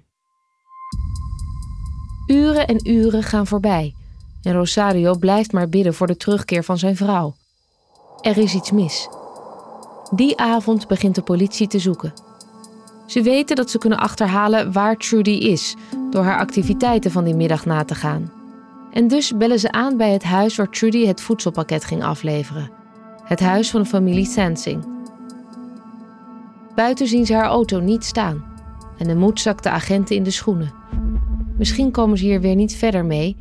Uren 2.27 2.67
en 2.67 2.89
uren 2.89 3.23
gaan 3.23 3.47
voorbij 3.47 3.95
en 4.43 4.53
Rosario 4.53 5.15
blijft 5.19 5.53
maar 5.53 5.69
bidden 5.69 5.95
voor 5.95 6.07
de 6.07 6.17
terugkeer 6.17 6.65
van 6.65 6.79
zijn 6.79 6.97
vrouw. 6.97 7.35
Er 8.21 8.39
is 8.39 8.55
iets 8.55 8.71
mis. 8.71 9.09
Die 10.15 10.39
avond 10.39 10.89
begint 10.89 11.15
de 11.15 11.23
politie 11.23 11.67
te 11.67 11.79
zoeken. 11.79 12.12
Ze 13.07 13.23
weten 13.23 13.57
dat 13.57 13.71
ze 13.71 13.79
kunnen 13.79 13.99
achterhalen 13.99 14.73
waar 14.73 14.97
Trudy 14.97 15.31
is 15.31 15.77
door 16.11 16.23
haar 16.23 16.39
activiteiten 16.39 17.11
van 17.11 17.25
die 17.25 17.35
middag 17.35 17.65
na 17.65 17.85
te 17.85 17.95
gaan. 17.95 18.33
En 18.93 19.09
dus 19.09 19.37
bellen 19.37 19.59
ze 19.59 19.73
aan 19.73 19.97
bij 19.97 20.11
het 20.11 20.25
huis 20.25 20.57
waar 20.57 20.71
Trudy 20.71 21.07
het 21.07 21.21
voedselpakket 21.21 21.85
ging 21.85 22.03
afleveren. 22.05 22.80
Het 23.31 23.41
huis 23.41 23.71
van 23.71 23.83
de 23.83 23.89
familie 23.89 24.25
Sansing. 24.25 24.85
Buiten 26.75 27.07
zien 27.07 27.27
ze 27.27 27.35
haar 27.35 27.45
auto 27.45 27.81
niet 27.81 28.05
staan 28.05 28.45
en 28.99 29.09
de 29.09 29.15
moed 29.15 29.41
zakt 29.41 29.63
de 29.63 29.71
agenten 29.71 30.17
in 30.17 30.23
de 30.23 30.31
schoenen. 30.31 30.73
Misschien 31.59 31.91
komen 31.91 32.19
ze 32.19 32.25
hier 32.25 32.41
weer 32.41 32.55
niet 32.55 32.75
verder 32.75 33.05
mee, 33.05 33.37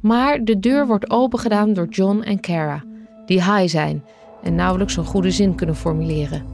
maar 0.00 0.44
de 0.44 0.60
deur 0.60 0.86
wordt 0.86 1.10
opengedaan 1.10 1.72
door 1.72 1.86
John 1.88 2.20
en 2.22 2.40
Cara, 2.40 2.84
die 3.26 3.42
high 3.42 3.68
zijn 3.68 4.04
en 4.42 4.54
nauwelijks 4.54 4.96
een 4.96 5.04
goede 5.04 5.30
zin 5.30 5.54
kunnen 5.54 5.76
formuleren. 5.76 6.44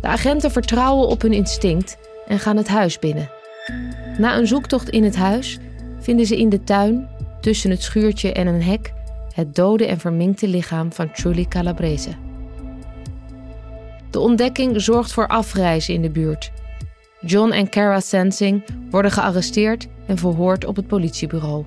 De 0.00 0.08
agenten 0.08 0.50
vertrouwen 0.50 1.08
op 1.08 1.22
hun 1.22 1.32
instinct 1.32 1.98
en 2.26 2.38
gaan 2.38 2.56
het 2.56 2.68
huis 2.68 2.98
binnen. 2.98 3.30
Na 4.18 4.36
een 4.36 4.46
zoektocht 4.46 4.88
in 4.88 5.04
het 5.04 5.16
huis 5.16 5.58
vinden 5.98 6.26
ze 6.26 6.38
in 6.38 6.48
de 6.48 6.64
tuin, 6.64 7.08
tussen 7.40 7.70
het 7.70 7.82
schuurtje 7.82 8.32
en 8.32 8.46
een 8.46 8.62
hek, 8.62 8.94
het 9.36 9.54
dode 9.54 9.86
en 9.86 9.98
verminkte 9.98 10.48
lichaam 10.48 10.92
van 10.92 11.12
Truly 11.12 11.44
Calabrese. 11.44 12.10
De 14.10 14.18
ontdekking 14.18 14.82
zorgt 14.82 15.12
voor 15.12 15.26
afreizen 15.26 15.94
in 15.94 16.02
de 16.02 16.10
buurt. 16.10 16.52
John 17.20 17.52
en 17.52 17.68
Cara 17.68 18.00
Sensing 18.00 18.64
worden 18.90 19.10
gearresteerd 19.10 19.86
en 20.06 20.18
verhoord 20.18 20.64
op 20.64 20.76
het 20.76 20.86
politiebureau. 20.86 21.64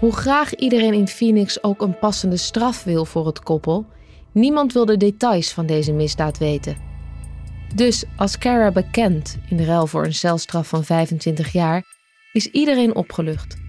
Hoe 0.00 0.12
graag 0.12 0.54
iedereen 0.54 0.94
in 0.94 1.08
Phoenix 1.08 1.62
ook 1.62 1.82
een 1.82 1.98
passende 1.98 2.36
straf 2.36 2.84
wil 2.84 3.04
voor 3.04 3.26
het 3.26 3.40
koppel, 3.40 3.86
niemand 4.32 4.72
wil 4.72 4.84
de 4.84 4.96
details 4.96 5.52
van 5.52 5.66
deze 5.66 5.92
misdaad 5.92 6.38
weten. 6.38 6.76
Dus 7.74 8.04
als 8.16 8.38
Cara 8.38 8.70
bekent 8.70 9.38
in 9.48 9.64
ruil 9.64 9.86
voor 9.86 10.04
een 10.04 10.14
celstraf 10.14 10.68
van 10.68 10.84
25 10.84 11.52
jaar, 11.52 11.84
is 12.32 12.46
iedereen 12.46 12.94
opgelucht. 12.94 13.64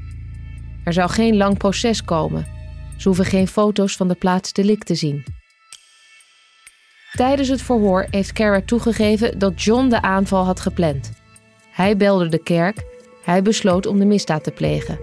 Er 0.88 0.94
zou 0.94 1.10
geen 1.10 1.38
lang 1.38 1.58
proces 1.58 2.04
komen. 2.04 2.48
Ze 2.98 3.08
hoeven 3.08 3.26
geen 3.26 3.48
foto's 3.48 3.96
van 3.96 4.08
de 4.08 4.16
plaats 4.16 4.54
delict 4.54 4.86
te 4.86 4.96
zien. 4.96 5.24
Tijdens 7.12 7.48
het 7.48 7.62
verhoor 7.62 8.08
heeft 8.10 8.34
Cara 8.34 8.62
toegegeven 8.62 9.40
dat 9.40 9.64
John 9.64 9.90
de 9.90 10.02
aanval 10.02 10.46
had 10.46 10.60
gepland. 10.60 11.12
Hij 11.72 11.98
belde 11.98 12.30
de 12.30 12.44
kerk, 12.44 12.84
hij 13.24 13.42
besloot 13.42 13.86
om 13.86 14.00
de 14.00 14.06
misdaad 14.06 14.44
te 14.44 14.52
plegen. 14.52 15.00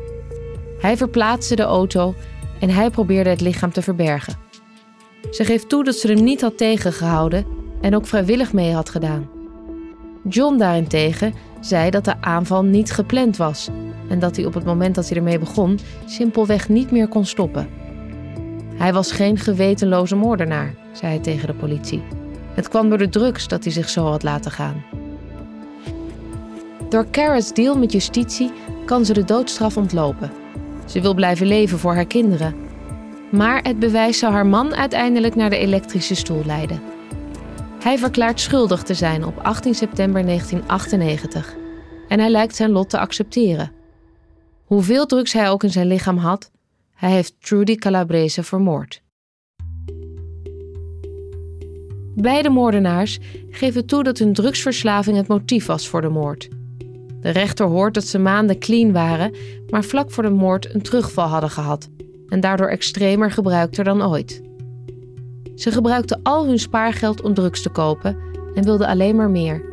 Hij 0.79 0.97
verplaatste 0.97 1.57
de 1.57 1.63
auto 1.63 2.15
en 2.61 2.71
hij 2.71 2.91
probeerde 2.91 3.31
het 3.31 3.41
lichaam 3.41 3.73
te 3.73 3.83
verbergen. 3.83 4.39
Ze 5.31 5.45
geeft 5.45 5.69
toe 5.69 5.85
dat 5.85 5.95
ze 5.95 6.13
hem 6.13 6.25
niet 6.25 6.41
had 6.41 6.59
tegengehouden 6.59 7.47
en 7.81 7.95
ook 7.95 8.07
vrijwillig 8.07 8.53
mee 8.53 8.73
had 8.73 8.91
gedaan. 8.91 9.31
John 10.29 10.59
daarentegen 10.59 11.35
zei 11.61 11.91
dat 11.91 12.05
de 12.05 12.21
aanval 12.21 12.65
niet 12.65 12.93
gepland 12.93 13.37
was 13.37 13.71
en 14.09 14.19
dat 14.19 14.37
hij 14.37 14.45
op 14.45 14.55
het 14.55 14.65
moment 14.65 14.95
dat 14.95 15.09
hij 15.09 15.17
ermee 15.17 15.39
begon 15.39 15.79
simpelweg 16.05 16.69
niet 16.69 16.91
meer 16.91 17.09
kon 17.09 17.25
stoppen. 17.25 17.69
Hij 18.75 18.93
was 18.93 19.13
geen 19.13 19.39
gewetenloze 19.39 20.17
moordenaar, 20.17 20.75
zei 20.93 21.13
hij 21.13 21.23
tegen 21.23 21.47
de 21.47 21.55
politie. 21.55 22.03
Het 22.55 22.69
kwam 22.69 22.89
door 22.89 22.99
de 22.99 23.09
drugs 23.09 23.49
dat 23.49 23.65
hij 23.65 23.73
zich 23.73 23.89
zo 23.89 24.05
had 24.05 24.23
laten 24.23 24.51
gaan. 24.51 24.85
Door 26.89 27.07
Kara's 27.11 27.53
deal 27.53 27.79
met 27.79 27.93
justitie 27.93 28.53
kan 28.85 29.05
ze 29.05 29.13
de 29.13 29.25
doodstraf 29.25 29.77
ontlopen. 29.77 30.31
Ze 30.87 31.01
wil 31.01 31.15
blijven 31.15 31.47
leven 31.47 31.79
voor 31.79 31.95
haar 31.95 32.07
kinderen. 32.07 32.55
Maar 33.31 33.63
het 33.63 33.79
bewijs 33.79 34.19
zou 34.19 34.33
haar 34.33 34.47
man 34.47 34.75
uiteindelijk 34.75 35.35
naar 35.35 35.51
de 35.51 35.59
elektrische 35.59 36.15
stoel 36.15 36.43
leiden. 36.47 36.81
Hij 37.83 37.99
verklaart 37.99 38.41
schuldig 38.41 38.83
te 38.83 38.95
zijn 38.95 39.25
op 39.25 39.39
18 39.39 39.75
september 39.75 40.25
1998 40.25 41.55
en 42.09 42.19
hij 42.19 42.29
lijkt 42.29 42.57
zijn 42.57 42.71
lot 42.71 42.91
te 42.91 42.99
accepteren. 42.99 43.71
Hoeveel 44.75 45.07
drugs 45.07 45.33
hij 45.33 45.51
ook 45.51 45.63
in 45.63 45.71
zijn 45.71 45.87
lichaam 45.87 46.17
had, 46.17 46.51
hij 46.95 47.11
heeft 47.11 47.35
Trudy 47.41 47.75
Calabrese 47.75 48.43
vermoord. 48.43 49.03
Beide 52.15 52.51
moordenaars 52.51 53.19
geven 53.51 53.87
toe 53.87 54.03
dat 54.03 54.19
hun 54.19 54.33
drugsverslaving 54.33 55.17
het 55.17 55.29
motief 55.29 55.67
was 55.67 55.89
voor 55.89 56.01
de 56.01 56.09
moord. 56.09 56.49
De 57.21 57.31
rechter 57.31 57.67
hoort 57.67 57.95
dat 57.95 58.05
ze 58.05 58.19
maanden 58.19 58.59
clean 58.59 58.93
waren, 58.93 59.35
maar 59.69 59.85
vlak 59.85 60.11
voor 60.11 60.23
de 60.23 60.31
moord 60.31 60.75
een 60.75 60.83
terugval 60.83 61.29
hadden 61.29 61.51
gehad 61.51 61.89
en 62.29 62.41
daardoor 62.41 62.69
extremer 62.69 63.31
gebruikter 63.31 63.85
dan 63.85 64.03
ooit. 64.03 64.43
Ze 65.55 65.71
gebruikten 65.71 66.21
al 66.23 66.47
hun 66.47 66.59
spaargeld 66.59 67.23
om 67.23 67.35
drugs 67.35 67.63
te 67.63 67.71
kopen 67.71 68.17
en 68.55 68.65
wilden 68.65 68.87
alleen 68.87 69.17
maar 69.17 69.31
meer. 69.31 69.65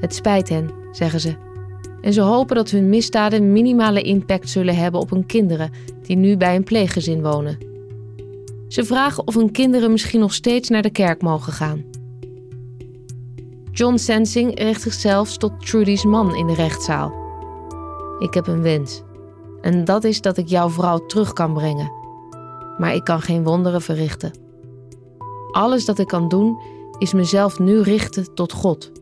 Het 0.00 0.14
spijt 0.14 0.48
hen, 0.48 0.70
zeggen 0.92 1.20
ze. 1.20 1.48
En 2.00 2.12
ze 2.12 2.20
hopen 2.20 2.56
dat 2.56 2.70
hun 2.70 2.88
misdaden 2.88 3.52
minimale 3.52 4.02
impact 4.02 4.48
zullen 4.48 4.76
hebben 4.76 5.00
op 5.00 5.10
hun 5.10 5.26
kinderen 5.26 5.70
die 6.02 6.16
nu 6.16 6.36
bij 6.36 6.56
een 6.56 6.64
pleeggezin 6.64 7.22
wonen. 7.22 7.58
Ze 8.68 8.84
vragen 8.84 9.26
of 9.26 9.34
hun 9.34 9.50
kinderen 9.50 9.90
misschien 9.90 10.20
nog 10.20 10.34
steeds 10.34 10.68
naar 10.68 10.82
de 10.82 10.90
kerk 10.90 11.22
mogen 11.22 11.52
gaan. 11.52 11.84
John 13.72 13.96
Sensing 13.96 14.58
richt 14.58 14.82
zichzelf 14.82 15.36
tot 15.36 15.66
Trudy's 15.66 16.04
man 16.04 16.34
in 16.34 16.46
de 16.46 16.54
rechtszaal. 16.54 17.12
Ik 18.18 18.34
heb 18.34 18.46
een 18.46 18.62
wens. 18.62 19.02
En 19.60 19.84
dat 19.84 20.04
is 20.04 20.20
dat 20.20 20.36
ik 20.36 20.48
jouw 20.48 20.68
vrouw 20.68 21.06
terug 21.06 21.32
kan 21.32 21.52
brengen. 21.52 21.92
Maar 22.78 22.94
ik 22.94 23.04
kan 23.04 23.20
geen 23.20 23.44
wonderen 23.44 23.82
verrichten. 23.82 24.32
Alles 25.50 25.84
dat 25.84 25.98
ik 25.98 26.06
kan 26.06 26.28
doen 26.28 26.60
is 26.98 27.12
mezelf 27.12 27.58
nu 27.58 27.80
richten 27.80 28.34
tot 28.34 28.52
God, 28.52 28.92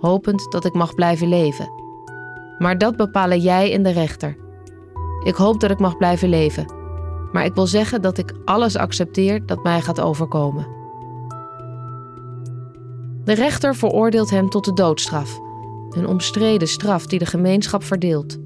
hopend 0.00 0.52
dat 0.52 0.64
ik 0.64 0.74
mag 0.74 0.94
blijven 0.94 1.28
leven. 1.28 1.81
Maar 2.58 2.78
dat 2.78 2.96
bepalen 2.96 3.40
jij 3.40 3.72
en 3.72 3.82
de 3.82 3.90
rechter. 3.90 4.36
Ik 5.24 5.34
hoop 5.34 5.60
dat 5.60 5.70
ik 5.70 5.78
mag 5.78 5.96
blijven 5.96 6.28
leven. 6.28 6.72
Maar 7.32 7.44
ik 7.44 7.54
wil 7.54 7.66
zeggen 7.66 8.02
dat 8.02 8.18
ik 8.18 8.32
alles 8.44 8.76
accepteer 8.76 9.46
dat 9.46 9.62
mij 9.62 9.80
gaat 9.80 10.00
overkomen. 10.00 10.66
De 13.24 13.34
rechter 13.34 13.74
veroordeelt 13.74 14.30
hem 14.30 14.48
tot 14.48 14.64
de 14.64 14.72
doodstraf, 14.72 15.38
een 15.90 16.06
omstreden 16.06 16.68
straf 16.68 17.06
die 17.06 17.18
de 17.18 17.26
gemeenschap 17.26 17.84
verdeelt. 17.84 18.38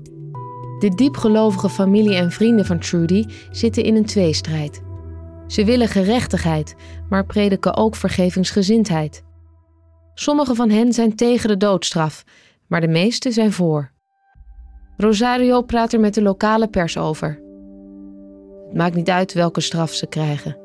De 0.79 0.93
diepgelovige 0.95 1.69
familie 1.69 2.15
en 2.15 2.31
vrienden 2.31 2.65
van 2.65 2.79
Trudy 2.79 3.25
zitten 3.51 3.85
in 3.85 3.97
een 3.97 4.05
tweestrijd. 4.05 4.83
Ze 5.47 5.65
willen 5.65 5.89
gerechtigheid, 5.89 6.75
maar 7.09 7.27
prediken 7.27 7.77
ook 7.77 7.97
vergevingsgezindheid. 7.97 9.25
Sommige 10.15 10.55
van 10.55 10.71
hen 10.71 10.93
zijn 10.93 11.17
tegen 11.17 11.49
de 11.49 11.57
doodstraf, 11.57 12.25
maar 12.67 12.81
de 12.81 12.89
meeste 12.89 13.31
zijn 13.31 13.53
voor. 13.53 13.95
Rosario 14.97 15.63
praat 15.63 15.93
er 15.93 16.01
met 16.01 16.15
de 16.15 16.23
lokale 16.23 16.69
pers 16.69 16.99
over. 16.99 17.41
Het 18.67 18.77
maakt 18.77 18.95
niet 18.95 19.11
uit 19.11 19.33
welke 19.33 19.61
straf 19.61 19.93
ze 19.93 20.07
krijgen. 20.07 20.57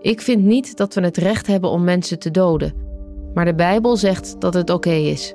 Ik 0.00 0.20
vind 0.20 0.44
niet 0.44 0.76
dat 0.76 0.94
we 0.94 1.00
het 1.00 1.16
recht 1.16 1.46
hebben 1.46 1.70
om 1.70 1.84
mensen 1.84 2.18
te 2.18 2.30
doden, 2.30 2.74
maar 3.34 3.44
de 3.44 3.54
Bijbel 3.54 3.96
zegt 3.96 4.40
dat 4.40 4.54
het 4.54 4.70
oké 4.70 4.90
is. 4.90 5.34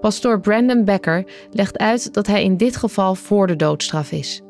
Pastoor 0.00 0.40
Brandon 0.40 0.84
Becker 0.84 1.24
legt 1.50 1.78
uit 1.78 2.14
dat 2.14 2.26
hij 2.26 2.44
in 2.44 2.56
dit 2.56 2.76
geval 2.76 3.14
voor 3.14 3.46
de 3.46 3.56
doodstraf 3.56 4.12
is. 4.12 4.42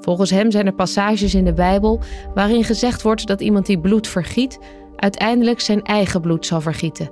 Volgens 0.00 0.30
hem 0.30 0.50
zijn 0.50 0.66
er 0.66 0.74
passages 0.74 1.34
in 1.34 1.44
de 1.44 1.54
Bijbel 1.54 2.00
waarin 2.34 2.64
gezegd 2.64 3.02
wordt 3.02 3.26
dat 3.26 3.40
iemand 3.40 3.66
die 3.66 3.80
bloed 3.80 4.08
vergiet, 4.08 4.58
uiteindelijk 4.96 5.60
zijn 5.60 5.82
eigen 5.82 6.20
bloed 6.20 6.46
zal 6.46 6.60
vergieten. 6.60 7.10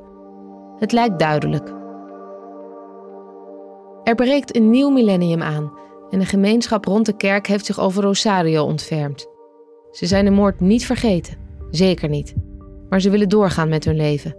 Het 0.79 0.93
lijkt 0.93 1.19
duidelijk. 1.19 1.82
Er 4.05 4.15
breekt 4.15 4.57
een 4.57 4.71
nieuw 4.71 4.91
millennium 4.91 5.43
aan 5.43 5.73
en 6.11 6.19
de 6.19 6.25
gemeenschap 6.25 6.85
rond 6.85 7.07
de 7.07 7.17
kerk 7.17 7.47
heeft 7.47 7.67
zich 7.67 7.81
over 7.81 8.03
Rosario 8.03 8.65
ontfermd. 8.65 9.27
Ze 9.91 10.07
zijn 10.07 10.25
de 10.25 10.31
moord 10.31 10.61
niet 10.61 10.87
vergeten, 10.87 11.37
zeker 11.71 12.09
niet, 12.09 12.35
maar 12.89 13.01
ze 13.01 13.11
willen 13.11 13.29
doorgaan 13.29 13.69
met 13.69 13.85
hun 13.85 13.97
leven. 13.97 14.37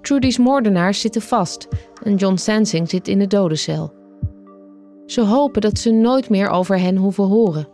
Trudy's 0.00 0.38
moordenaars 0.38 1.00
zitten 1.00 1.22
vast 1.22 1.68
en 2.02 2.16
John 2.16 2.36
Sansing 2.36 2.88
zit 2.88 3.08
in 3.08 3.18
de 3.18 3.26
dodencel. 3.26 3.92
Ze 5.06 5.24
hopen 5.24 5.60
dat 5.60 5.78
ze 5.78 5.90
nooit 5.90 6.28
meer 6.28 6.48
over 6.48 6.80
hen 6.80 6.96
hoeven 6.96 7.24
horen, 7.24 7.68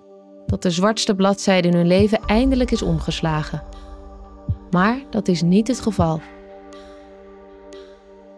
dat 0.46 0.62
de 0.62 0.70
zwartste 0.70 1.14
bladzijde 1.14 1.68
in 1.68 1.74
hun 1.74 1.86
leven 1.86 2.20
eindelijk 2.26 2.70
is 2.70 2.82
omgeslagen. 2.82 3.62
Maar 4.70 4.98
dat 5.10 5.28
is 5.28 5.42
niet 5.42 5.68
het 5.68 5.80
geval. 5.80 6.20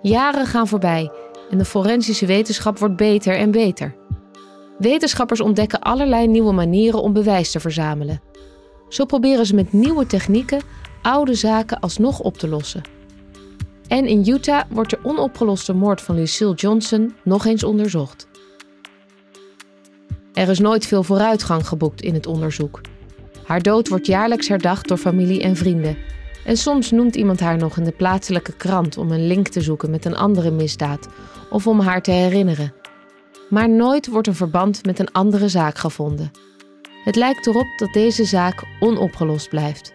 Jaren 0.03 0.47
gaan 0.47 0.67
voorbij 0.67 1.11
en 1.51 1.59
de 1.59 1.65
forensische 1.65 2.27
wetenschap 2.27 2.79
wordt 2.79 2.97
beter 2.97 3.37
en 3.37 3.51
beter. 3.51 3.95
Wetenschappers 4.79 5.41
ontdekken 5.41 5.81
allerlei 5.81 6.27
nieuwe 6.27 6.53
manieren 6.53 7.03
om 7.03 7.13
bewijs 7.13 7.51
te 7.51 7.61
verzamelen. 7.61 8.21
Zo 8.89 9.05
proberen 9.05 9.47
ze 9.47 9.55
met 9.55 9.73
nieuwe 9.73 10.07
technieken 10.07 10.61
oude 11.03 11.35
zaken 11.35 11.81
alsnog 11.81 12.21
op 12.21 12.39
te 12.39 12.49
lossen. 12.49 12.83
En 13.89 14.07
in 14.07 14.25
Utah 14.29 14.63
wordt 14.69 14.91
de 14.91 14.99
onopgeloste 15.03 15.73
moord 15.73 16.01
van 16.01 16.15
Lucille 16.15 16.55
Johnson 16.55 17.15
nog 17.25 17.45
eens 17.45 17.65
onderzocht. 17.65 18.29
Er 20.33 20.49
is 20.49 20.59
nooit 20.59 20.87
veel 20.87 21.03
vooruitgang 21.03 21.67
geboekt 21.67 22.03
in 22.03 22.15
het 22.15 22.27
onderzoek. 22.27 22.81
Haar 23.45 23.63
dood 23.63 23.89
wordt 23.89 24.07
jaarlijks 24.07 24.49
herdacht 24.49 24.89
door 24.89 24.97
familie 24.97 25.43
en 25.43 25.57
vrienden. 25.57 25.97
En 26.47 26.57
soms 26.57 26.91
noemt 26.91 27.17
iemand 27.17 27.41
haar 27.41 27.57
nog 27.57 27.77
in 27.77 27.85
de 27.85 27.93
plaatselijke 27.93 28.53
krant 28.53 28.97
om 28.97 29.11
een 29.11 29.27
link 29.27 29.49
te 29.49 29.61
zoeken 29.61 29.91
met 29.91 30.05
een 30.05 30.17
andere 30.17 30.51
misdaad 30.51 31.09
of 31.51 31.67
om 31.67 31.81
haar 31.81 32.03
te 32.03 32.11
herinneren. 32.11 32.75
Maar 33.51 33.71
nooit 33.71 34.07
wordt 34.07 34.27
een 34.27 34.35
verband 34.35 34.85
met 34.85 34.99
een 34.99 35.13
andere 35.13 35.49
zaak 35.49 35.79
gevonden. 35.79 36.31
Het 37.05 37.17
lijkt 37.17 37.47
erop 37.47 37.67
dat 37.77 37.93
deze 37.93 38.25
zaak 38.25 38.65
onopgelost 38.81 39.49
blijft. 39.49 39.93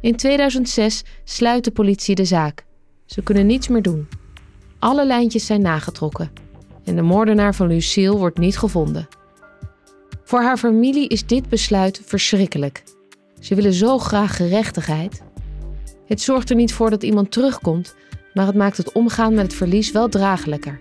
In 0.00 0.16
2006 0.16 1.04
sluit 1.24 1.64
de 1.64 1.70
politie 1.70 2.14
de 2.14 2.24
zaak. 2.24 2.64
Ze 3.04 3.22
kunnen 3.22 3.46
niets 3.46 3.68
meer 3.68 3.82
doen. 3.82 4.08
Alle 4.78 5.06
lijntjes 5.06 5.46
zijn 5.46 5.62
nagetrokken 5.62 6.30
en 6.84 6.96
de 6.96 7.02
moordenaar 7.02 7.54
van 7.54 7.66
Lucille 7.66 8.16
wordt 8.16 8.38
niet 8.38 8.58
gevonden. 8.58 9.08
Voor 10.24 10.40
haar 10.40 10.58
familie 10.58 11.08
is 11.08 11.26
dit 11.26 11.48
besluit 11.48 12.02
verschrikkelijk. 12.04 12.82
Ze 13.40 13.54
willen 13.54 13.72
zo 13.72 13.98
graag 13.98 14.36
gerechtigheid. 14.36 15.22
Het 16.06 16.20
zorgt 16.20 16.50
er 16.50 16.56
niet 16.56 16.72
voor 16.72 16.90
dat 16.90 17.02
iemand 17.02 17.32
terugkomt, 17.32 17.94
maar 18.34 18.46
het 18.46 18.54
maakt 18.54 18.76
het 18.76 18.92
omgaan 18.92 19.34
met 19.34 19.42
het 19.42 19.54
verlies 19.54 19.92
wel 19.92 20.08
draaglijker. 20.08 20.80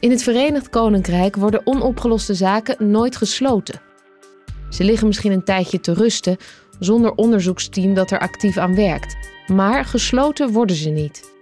In 0.00 0.10
het 0.10 0.22
Verenigd 0.22 0.68
Koninkrijk 0.68 1.36
worden 1.36 1.66
onopgeloste 1.66 2.34
zaken 2.34 2.90
nooit 2.90 3.16
gesloten. 3.16 3.80
Ze 4.70 4.84
liggen 4.84 5.06
misschien 5.06 5.32
een 5.32 5.44
tijdje 5.44 5.80
te 5.80 5.94
rusten 5.94 6.36
zonder 6.78 7.14
onderzoeksteam 7.14 7.94
dat 7.94 8.10
er 8.10 8.18
actief 8.18 8.56
aan 8.56 8.74
werkt, 8.74 9.16
maar 9.46 9.84
gesloten 9.84 10.52
worden 10.52 10.76
ze 10.76 10.88
niet. 10.88 11.32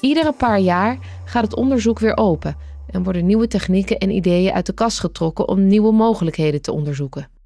Iedere 0.00 0.32
paar 0.32 0.58
jaar 0.58 0.98
gaat 1.24 1.44
het 1.44 1.54
onderzoek 1.54 1.98
weer 1.98 2.16
open 2.16 2.56
en 2.90 3.02
worden 3.02 3.26
nieuwe 3.26 3.46
technieken 3.46 3.98
en 3.98 4.10
ideeën 4.10 4.52
uit 4.52 4.66
de 4.66 4.72
kast 4.72 5.00
getrokken 5.00 5.48
om 5.48 5.66
nieuwe 5.66 5.92
mogelijkheden 5.92 6.62
te 6.62 6.72
onderzoeken. 6.72 7.37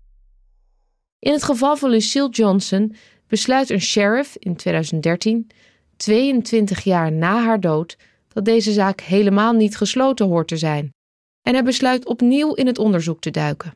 In 1.23 1.33
het 1.33 1.43
geval 1.43 1.77
van 1.77 1.91
Lucille 1.91 2.29
Johnson 2.29 2.95
besluit 3.27 3.71
een 3.71 3.81
sheriff 3.81 4.37
in 4.39 4.57
2013, 4.57 5.51
22 5.97 6.85
jaar 6.85 7.13
na 7.13 7.43
haar 7.43 7.61
dood, 7.61 7.97
dat 8.29 8.45
deze 8.45 8.73
zaak 8.73 9.01
helemaal 9.01 9.53
niet 9.53 9.77
gesloten 9.77 10.27
hoort 10.27 10.49
te 10.49 10.57
zijn. 10.57 10.95
En 11.43 11.53
hij 11.53 11.63
besluit 11.63 12.07
opnieuw 12.07 12.55
in 12.55 12.67
het 12.67 12.79
onderzoek 12.79 13.21
te 13.21 13.31
duiken. 13.31 13.75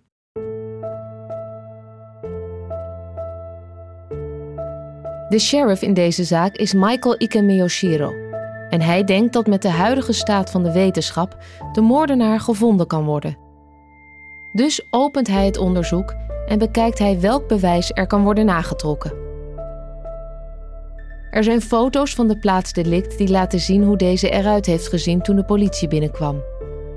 De 5.29 5.39
sheriff 5.39 5.83
in 5.83 5.95
deze 5.95 6.25
zaak 6.25 6.57
is 6.57 6.73
Michael 6.73 7.21
Ikemeyoshiro. 7.23 8.13
En 8.71 8.81
hij 8.81 9.05
denkt 9.05 9.33
dat 9.33 9.47
met 9.47 9.63
de 9.63 9.69
huidige 9.69 10.13
staat 10.13 10.51
van 10.51 10.63
de 10.63 10.73
wetenschap 10.73 11.37
de 11.73 11.81
moordenaar 11.81 12.41
gevonden 12.41 12.87
kan 12.87 13.05
worden. 13.05 13.39
Dus 14.53 14.87
opent 14.91 15.27
hij 15.27 15.45
het 15.45 15.57
onderzoek 15.57 16.15
en 16.47 16.59
bekijkt 16.59 16.99
hij 16.99 17.21
welk 17.21 17.49
bewijs 17.49 17.91
er 17.95 18.07
kan 18.07 18.23
worden 18.23 18.47
nagetrokken. 18.47 19.13
Er 21.31 21.45
zijn 21.45 21.61
foto's 21.61 22.15
van 22.15 22.29
de 22.29 22.39
plaatsdelict 22.39 23.19
die 23.19 23.29
laten 23.29 23.61
zien 23.61 23.83
hoe 23.83 23.97
deze 23.97 24.31
eruit 24.31 24.67
heeft 24.67 24.89
gezien 24.89 25.23
toen 25.23 25.37
de 25.37 25.45
politie 25.45 25.89
binnenkwam. 25.89 26.43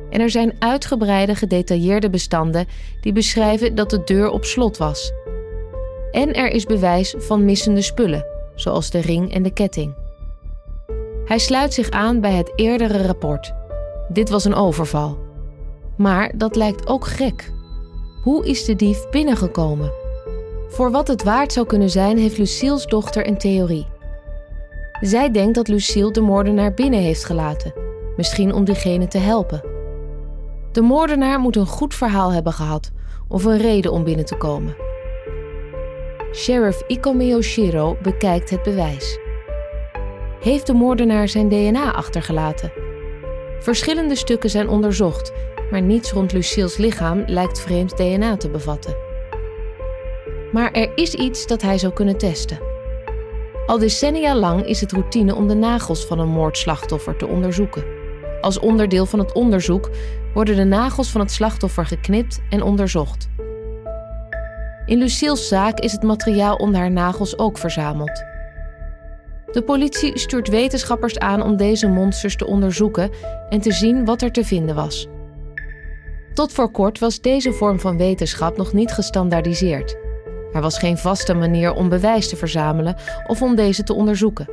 En 0.09 0.21
er 0.21 0.29
zijn 0.29 0.53
uitgebreide, 0.59 1.35
gedetailleerde 1.35 2.09
bestanden 2.09 2.67
die 3.01 3.13
beschrijven 3.13 3.75
dat 3.75 3.89
de 3.89 4.03
deur 4.03 4.29
op 4.29 4.45
slot 4.45 4.77
was. 4.77 5.11
En 6.11 6.33
er 6.33 6.51
is 6.51 6.65
bewijs 6.65 7.15
van 7.17 7.45
missende 7.45 7.81
spullen, 7.81 8.25
zoals 8.55 8.89
de 8.89 8.99
ring 8.99 9.33
en 9.33 9.43
de 9.43 9.53
ketting. 9.53 9.93
Hij 11.25 11.39
sluit 11.39 11.73
zich 11.73 11.89
aan 11.89 12.21
bij 12.21 12.33
het 12.33 12.51
eerdere 12.55 13.05
rapport. 13.05 13.53
Dit 14.09 14.29
was 14.29 14.45
een 14.45 14.55
overval. 14.55 15.17
Maar 15.97 16.31
dat 16.35 16.55
lijkt 16.55 16.87
ook 16.87 17.05
gek. 17.07 17.51
Hoe 18.21 18.45
is 18.45 18.65
de 18.65 18.75
dief 18.75 19.09
binnengekomen? 19.09 19.91
Voor 20.69 20.91
wat 20.91 21.07
het 21.07 21.23
waard 21.23 21.53
zou 21.53 21.65
kunnen 21.65 21.89
zijn, 21.89 22.17
heeft 22.17 22.37
Lucille's 22.37 22.85
dochter 22.85 23.27
een 23.27 23.37
theorie. 23.37 23.87
Zij 25.01 25.31
denkt 25.31 25.55
dat 25.55 25.67
Lucille 25.67 26.11
de 26.11 26.21
moordenaar 26.21 26.73
binnen 26.73 26.99
heeft 26.99 27.23
gelaten, 27.23 27.73
misschien 28.17 28.53
om 28.53 28.63
diegene 28.63 29.07
te 29.07 29.17
helpen. 29.17 29.63
De 30.71 30.81
moordenaar 30.81 31.39
moet 31.39 31.55
een 31.55 31.65
goed 31.67 31.95
verhaal 31.95 32.31
hebben 32.33 32.53
gehad 32.53 32.91
of 33.27 33.43
een 33.43 33.57
reden 33.57 33.91
om 33.91 34.03
binnen 34.03 34.25
te 34.25 34.35
komen. 34.35 34.75
Sheriff 36.33 36.83
Iko 36.87 37.13
Miyoshiro 37.13 37.97
bekijkt 38.01 38.49
het 38.49 38.63
bewijs. 38.63 39.19
Heeft 40.41 40.67
de 40.67 40.73
moordenaar 40.73 41.27
zijn 41.27 41.49
DNA 41.49 41.93
achtergelaten? 41.93 42.71
Verschillende 43.59 44.15
stukken 44.15 44.49
zijn 44.49 44.69
onderzocht, 44.69 45.33
maar 45.71 45.81
niets 45.81 46.11
rond 46.11 46.33
Lucille's 46.33 46.77
lichaam 46.77 47.23
lijkt 47.27 47.59
vreemd 47.59 47.97
DNA 47.97 48.37
te 48.37 48.49
bevatten. 48.49 48.95
Maar 50.51 50.71
er 50.71 50.91
is 50.95 51.13
iets 51.13 51.47
dat 51.47 51.61
hij 51.61 51.77
zou 51.77 51.93
kunnen 51.93 52.17
testen. 52.17 52.59
Al 53.65 53.77
decennia 53.77 54.35
lang 54.35 54.65
is 54.65 54.81
het 54.81 54.91
routine 54.91 55.35
om 55.35 55.47
de 55.47 55.53
nagels 55.53 56.05
van 56.05 56.19
een 56.19 56.29
moordslachtoffer 56.29 57.15
te 57.15 57.27
onderzoeken. 57.27 57.83
Als 58.41 58.59
onderdeel 58.59 59.05
van 59.05 59.19
het 59.19 59.33
onderzoek 59.33 59.89
worden 60.33 60.55
de 60.55 60.63
nagels 60.63 61.09
van 61.09 61.21
het 61.21 61.31
slachtoffer 61.31 61.85
geknipt 61.85 62.41
en 62.49 62.61
onderzocht. 62.61 63.29
In 64.85 64.97
Lucille's 64.97 65.47
zaak 65.47 65.79
is 65.79 65.91
het 65.91 66.03
materiaal 66.03 66.55
onder 66.55 66.79
haar 66.79 66.91
nagels 66.91 67.37
ook 67.37 67.57
verzameld. 67.57 68.23
De 69.51 69.61
politie 69.65 70.17
stuurt 70.17 70.47
wetenschappers 70.47 71.19
aan 71.19 71.41
om 71.41 71.57
deze 71.57 71.87
monsters 71.87 72.35
te 72.35 72.47
onderzoeken 72.47 73.11
en 73.49 73.61
te 73.61 73.71
zien 73.71 74.05
wat 74.05 74.21
er 74.21 74.31
te 74.31 74.43
vinden 74.43 74.75
was. 74.75 75.07
Tot 76.33 76.51
voor 76.51 76.71
kort 76.71 76.99
was 76.99 77.21
deze 77.21 77.53
vorm 77.53 77.79
van 77.79 77.97
wetenschap 77.97 78.57
nog 78.57 78.73
niet 78.73 78.91
gestandaardiseerd. 78.91 79.97
Er 80.53 80.61
was 80.61 80.77
geen 80.77 80.97
vaste 80.97 81.33
manier 81.33 81.73
om 81.73 81.89
bewijs 81.89 82.29
te 82.29 82.35
verzamelen 82.35 82.95
of 83.27 83.41
om 83.41 83.55
deze 83.55 83.83
te 83.83 83.93
onderzoeken. 83.93 84.49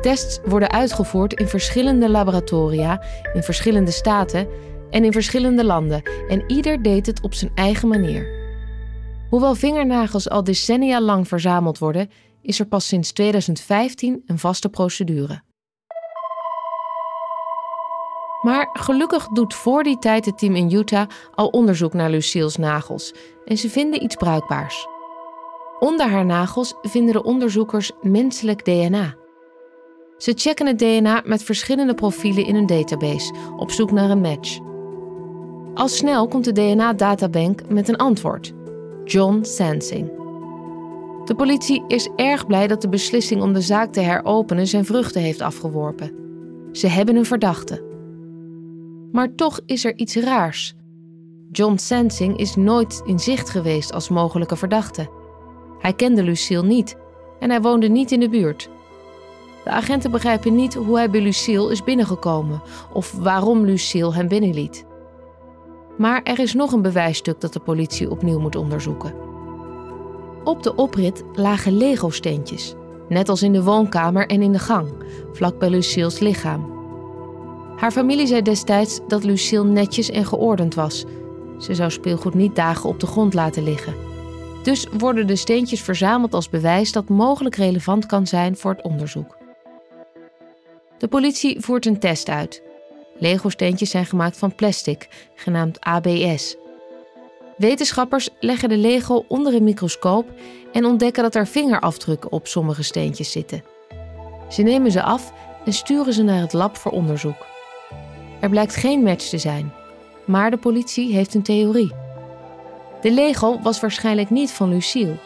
Tests 0.00 0.40
worden 0.44 0.70
uitgevoerd 0.70 1.32
in 1.32 1.48
verschillende 1.48 2.10
laboratoria, 2.10 3.02
in 3.32 3.42
verschillende 3.42 3.90
staten 3.90 4.48
en 4.90 5.04
in 5.04 5.12
verschillende 5.12 5.64
landen 5.64 6.02
en 6.28 6.44
ieder 6.46 6.82
deed 6.82 7.06
het 7.06 7.20
op 7.20 7.34
zijn 7.34 7.50
eigen 7.54 7.88
manier. 7.88 8.42
Hoewel 9.30 9.54
vingernagels 9.54 10.28
al 10.28 10.44
decennia 10.44 11.00
lang 11.00 11.28
verzameld 11.28 11.78
worden, 11.78 12.10
is 12.42 12.60
er 12.60 12.66
pas 12.66 12.88
sinds 12.88 13.12
2015 13.12 14.22
een 14.26 14.38
vaste 14.38 14.68
procedure. 14.68 15.42
Maar 18.44 18.68
gelukkig 18.72 19.28
doet 19.28 19.54
voor 19.54 19.82
die 19.82 19.98
tijd 19.98 20.24
het 20.24 20.38
team 20.38 20.54
in 20.54 20.72
Utah 20.72 21.08
al 21.34 21.46
onderzoek 21.46 21.92
naar 21.92 22.10
Lucille's 22.10 22.56
nagels 22.56 23.14
en 23.44 23.58
ze 23.58 23.70
vinden 23.70 24.02
iets 24.02 24.14
bruikbaars. 24.14 24.86
Onder 25.78 26.08
haar 26.08 26.24
nagels 26.24 26.74
vinden 26.82 27.12
de 27.12 27.22
onderzoekers 27.22 27.90
menselijk 28.00 28.64
DNA. 28.64 29.14
Ze 30.16 30.32
checken 30.36 30.66
het 30.66 30.78
DNA 30.78 31.22
met 31.24 31.42
verschillende 31.42 31.94
profielen 31.94 32.46
in 32.46 32.54
een 32.54 32.66
database 32.66 33.34
op 33.56 33.70
zoek 33.70 33.90
naar 33.90 34.10
een 34.10 34.20
match. 34.20 34.58
Al 35.74 35.88
snel 35.88 36.28
komt 36.28 36.44
de 36.44 36.52
DNA-databank 36.52 37.68
met 37.68 37.88
een 37.88 37.96
antwoord: 37.96 38.52
John 39.04 39.42
Sansing. 39.42 40.12
De 41.24 41.34
politie 41.36 41.84
is 41.88 42.08
erg 42.16 42.46
blij 42.46 42.66
dat 42.66 42.82
de 42.82 42.88
beslissing 42.88 43.42
om 43.42 43.52
de 43.52 43.60
zaak 43.60 43.92
te 43.92 44.00
heropenen 44.00 44.66
zijn 44.66 44.84
vruchten 44.84 45.20
heeft 45.20 45.40
afgeworpen. 45.40 46.12
Ze 46.72 46.86
hebben 46.86 47.16
een 47.16 47.24
verdachte. 47.24 47.93
Maar 49.14 49.34
toch 49.34 49.60
is 49.66 49.84
er 49.84 49.96
iets 49.96 50.16
raars. 50.16 50.74
John 51.50 51.76
Sansing 51.76 52.36
is 52.36 52.56
nooit 52.56 53.02
in 53.04 53.18
zicht 53.18 53.50
geweest 53.50 53.92
als 53.92 54.08
mogelijke 54.08 54.56
verdachte. 54.56 55.10
Hij 55.78 55.92
kende 55.92 56.22
Lucille 56.22 56.66
niet 56.66 56.96
en 57.38 57.50
hij 57.50 57.60
woonde 57.60 57.88
niet 57.88 58.10
in 58.12 58.20
de 58.20 58.28
buurt. 58.28 58.70
De 59.64 59.70
agenten 59.70 60.10
begrijpen 60.10 60.54
niet 60.54 60.74
hoe 60.74 60.96
hij 60.96 61.10
bij 61.10 61.20
Lucille 61.20 61.70
is 61.70 61.84
binnengekomen 61.84 62.62
of 62.92 63.12
waarom 63.12 63.64
Lucille 63.64 64.14
hem 64.14 64.28
binnenliet. 64.28 64.84
Maar 65.98 66.22
er 66.22 66.38
is 66.38 66.54
nog 66.54 66.72
een 66.72 66.82
bewijsstuk 66.82 67.40
dat 67.40 67.52
de 67.52 67.60
politie 67.60 68.10
opnieuw 68.10 68.38
moet 68.38 68.56
onderzoeken. 68.56 69.14
Op 70.44 70.62
de 70.62 70.74
oprit 70.74 71.24
lagen 71.32 71.76
Lego-steentjes, 71.76 72.74
net 73.08 73.28
als 73.28 73.42
in 73.42 73.52
de 73.52 73.62
woonkamer 73.62 74.26
en 74.26 74.42
in 74.42 74.52
de 74.52 74.58
gang, 74.58 74.88
vlak 75.32 75.58
bij 75.58 75.70
Lucille's 75.70 76.18
lichaam. 76.18 76.73
Haar 77.84 77.92
familie 77.92 78.26
zei 78.26 78.42
destijds 78.42 79.00
dat 79.08 79.24
Lucille 79.24 79.64
netjes 79.64 80.10
en 80.10 80.24
geordend 80.24 80.74
was. 80.74 81.04
Ze 81.58 81.74
zou 81.74 81.90
speelgoed 81.90 82.34
niet 82.34 82.56
dagen 82.56 82.88
op 82.88 83.00
de 83.00 83.06
grond 83.06 83.34
laten 83.34 83.62
liggen. 83.62 83.94
Dus 84.62 84.86
worden 84.98 85.26
de 85.26 85.36
steentjes 85.36 85.82
verzameld 85.82 86.34
als 86.34 86.48
bewijs 86.48 86.92
dat 86.92 87.08
mogelijk 87.08 87.56
relevant 87.56 88.06
kan 88.06 88.26
zijn 88.26 88.56
voor 88.56 88.70
het 88.70 88.82
onderzoek. 88.82 89.36
De 90.98 91.08
politie 91.08 91.60
voert 91.60 91.86
een 91.86 91.98
test 91.98 92.28
uit. 92.28 92.62
Lego-steentjes 93.18 93.90
zijn 93.90 94.06
gemaakt 94.06 94.36
van 94.36 94.54
plastic, 94.54 95.08
genaamd 95.34 95.80
ABS. 95.80 96.56
Wetenschappers 97.56 98.28
leggen 98.40 98.68
de 98.68 98.76
Lego 98.76 99.24
onder 99.28 99.54
een 99.54 99.64
microscoop 99.64 100.26
en 100.72 100.84
ontdekken 100.84 101.22
dat 101.22 101.34
er 101.34 101.46
vingerafdrukken 101.46 102.32
op 102.32 102.46
sommige 102.46 102.82
steentjes 102.82 103.30
zitten. 103.30 103.64
Ze 104.48 104.62
nemen 104.62 104.90
ze 104.90 105.02
af 105.02 105.32
en 105.64 105.72
sturen 105.72 106.12
ze 106.12 106.22
naar 106.22 106.40
het 106.40 106.52
lab 106.52 106.76
voor 106.76 106.92
onderzoek. 106.92 107.52
Er 108.44 108.50
blijkt 108.50 108.76
geen 108.76 109.02
match 109.02 109.28
te 109.28 109.38
zijn, 109.38 109.72
maar 110.24 110.50
de 110.50 110.56
politie 110.56 111.12
heeft 111.12 111.34
een 111.34 111.42
theorie. 111.42 111.92
De 113.00 113.10
Lego 113.10 113.60
was 113.62 113.80
waarschijnlijk 113.80 114.30
niet 114.30 114.50
van 114.50 114.68
Lucille. 114.68 115.16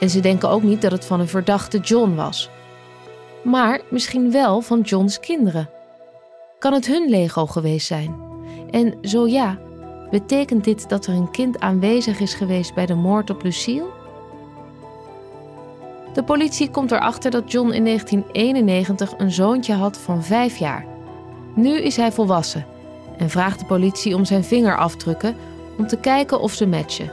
En 0.00 0.10
ze 0.10 0.20
denken 0.20 0.48
ook 0.48 0.62
niet 0.62 0.82
dat 0.82 0.92
het 0.92 1.04
van 1.04 1.20
een 1.20 1.28
verdachte 1.28 1.78
John 1.78 2.14
was. 2.14 2.50
Maar 3.44 3.80
misschien 3.90 4.30
wel 4.30 4.60
van 4.60 4.80
Johns 4.80 5.20
kinderen. 5.20 5.70
Kan 6.58 6.72
het 6.72 6.86
hun 6.86 7.08
Lego 7.08 7.46
geweest 7.46 7.86
zijn? 7.86 8.14
En 8.70 8.98
zo 9.02 9.26
ja, 9.26 9.58
betekent 10.10 10.64
dit 10.64 10.88
dat 10.88 11.06
er 11.06 11.14
een 11.14 11.30
kind 11.30 11.60
aanwezig 11.60 12.20
is 12.20 12.34
geweest 12.34 12.74
bij 12.74 12.86
de 12.86 12.94
moord 12.94 13.30
op 13.30 13.42
Lucille? 13.42 13.88
De 16.12 16.22
politie 16.22 16.70
komt 16.70 16.92
erachter 16.92 17.30
dat 17.30 17.52
John 17.52 17.70
in 17.70 17.84
1991 17.84 19.14
een 19.16 19.30
zoontje 19.30 19.74
had 19.74 19.98
van 19.98 20.22
vijf 20.22 20.56
jaar. 20.56 20.89
Nu 21.54 21.80
is 21.80 21.96
hij 21.96 22.12
volwassen 22.12 22.66
en 23.16 23.30
vraagt 23.30 23.58
de 23.58 23.64
politie 23.64 24.14
om 24.14 24.24
zijn 24.24 24.44
vingerafdrukken 24.44 25.36
om 25.78 25.86
te 25.86 25.96
kijken 25.96 26.40
of 26.40 26.52
ze 26.52 26.66
matchen. 26.66 27.12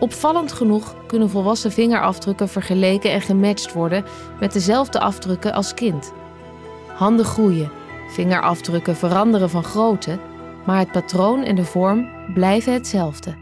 Opvallend 0.00 0.52
genoeg 0.52 0.94
kunnen 1.06 1.30
volwassen 1.30 1.72
vingerafdrukken 1.72 2.48
vergeleken 2.48 3.10
en 3.12 3.20
gematcht 3.20 3.72
worden 3.72 4.04
met 4.40 4.52
dezelfde 4.52 5.00
afdrukken 5.00 5.52
als 5.52 5.74
kind. 5.74 6.12
Handen 6.86 7.24
groeien, 7.24 7.70
vingerafdrukken 8.08 8.96
veranderen 8.96 9.50
van 9.50 9.64
grootte, 9.64 10.18
maar 10.66 10.78
het 10.78 10.92
patroon 10.92 11.42
en 11.42 11.54
de 11.54 11.64
vorm 11.64 12.08
blijven 12.34 12.72
hetzelfde. 12.72 13.34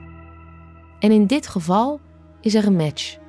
En 0.99 1.11
in 1.11 1.27
dit 1.27 1.47
geval 1.47 2.01
is 2.41 2.55
er 2.55 2.67
een 2.67 2.77
match. 2.77 3.20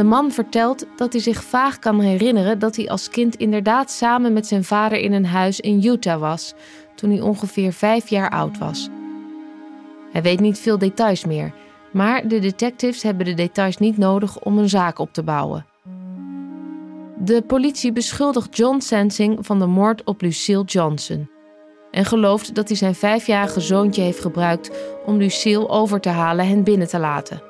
De 0.00 0.06
man 0.06 0.32
vertelt 0.32 0.86
dat 0.96 1.12
hij 1.12 1.22
zich 1.22 1.44
vaag 1.44 1.78
kan 1.78 2.00
herinneren 2.00 2.58
dat 2.58 2.76
hij 2.76 2.88
als 2.88 3.10
kind 3.10 3.36
inderdaad 3.36 3.90
samen 3.90 4.32
met 4.32 4.46
zijn 4.46 4.64
vader 4.64 4.98
in 4.98 5.12
een 5.12 5.26
huis 5.26 5.60
in 5.60 5.84
Utah 5.84 6.20
was 6.20 6.54
toen 6.94 7.10
hij 7.10 7.20
ongeveer 7.20 7.72
vijf 7.72 8.08
jaar 8.08 8.30
oud 8.30 8.58
was. 8.58 8.88
Hij 10.12 10.22
weet 10.22 10.40
niet 10.40 10.58
veel 10.58 10.78
details 10.78 11.24
meer, 11.24 11.52
maar 11.92 12.28
de 12.28 12.38
detectives 12.38 13.02
hebben 13.02 13.26
de 13.26 13.34
details 13.34 13.76
niet 13.76 13.98
nodig 13.98 14.40
om 14.40 14.58
een 14.58 14.68
zaak 14.68 14.98
op 14.98 15.12
te 15.12 15.22
bouwen. 15.22 15.66
De 17.18 17.42
politie 17.42 17.92
beschuldigt 17.92 18.56
John 18.56 18.80
Sensing 18.80 19.46
van 19.46 19.58
de 19.58 19.66
moord 19.66 20.04
op 20.04 20.20
Lucille 20.20 20.64
Johnson 20.64 21.30
en 21.90 22.04
gelooft 22.04 22.54
dat 22.54 22.68
hij 22.68 22.76
zijn 22.76 22.94
vijfjarige 22.94 23.60
zoontje 23.60 24.02
heeft 24.02 24.20
gebruikt 24.20 24.70
om 25.06 25.16
Lucille 25.16 25.68
over 25.68 26.00
te 26.00 26.08
halen 26.08 26.48
hen 26.48 26.64
binnen 26.64 26.88
te 26.88 26.98
laten. 26.98 27.49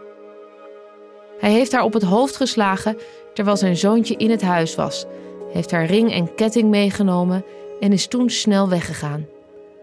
Hij 1.41 1.51
heeft 1.51 1.73
haar 1.73 1.83
op 1.83 1.93
het 1.93 2.03
hoofd 2.03 2.37
geslagen 2.37 2.99
terwijl 3.35 3.57
zijn 3.57 3.77
zoontje 3.77 4.17
in 4.17 4.31
het 4.31 4.43
huis 4.43 4.75
was, 4.75 5.07
heeft 5.53 5.71
haar 5.71 5.85
ring 5.85 6.13
en 6.13 6.35
ketting 6.35 6.69
meegenomen 6.69 7.45
en 7.81 7.93
is 7.93 8.07
toen 8.07 8.31
snel 8.31 8.69
weggegaan. 8.69 9.27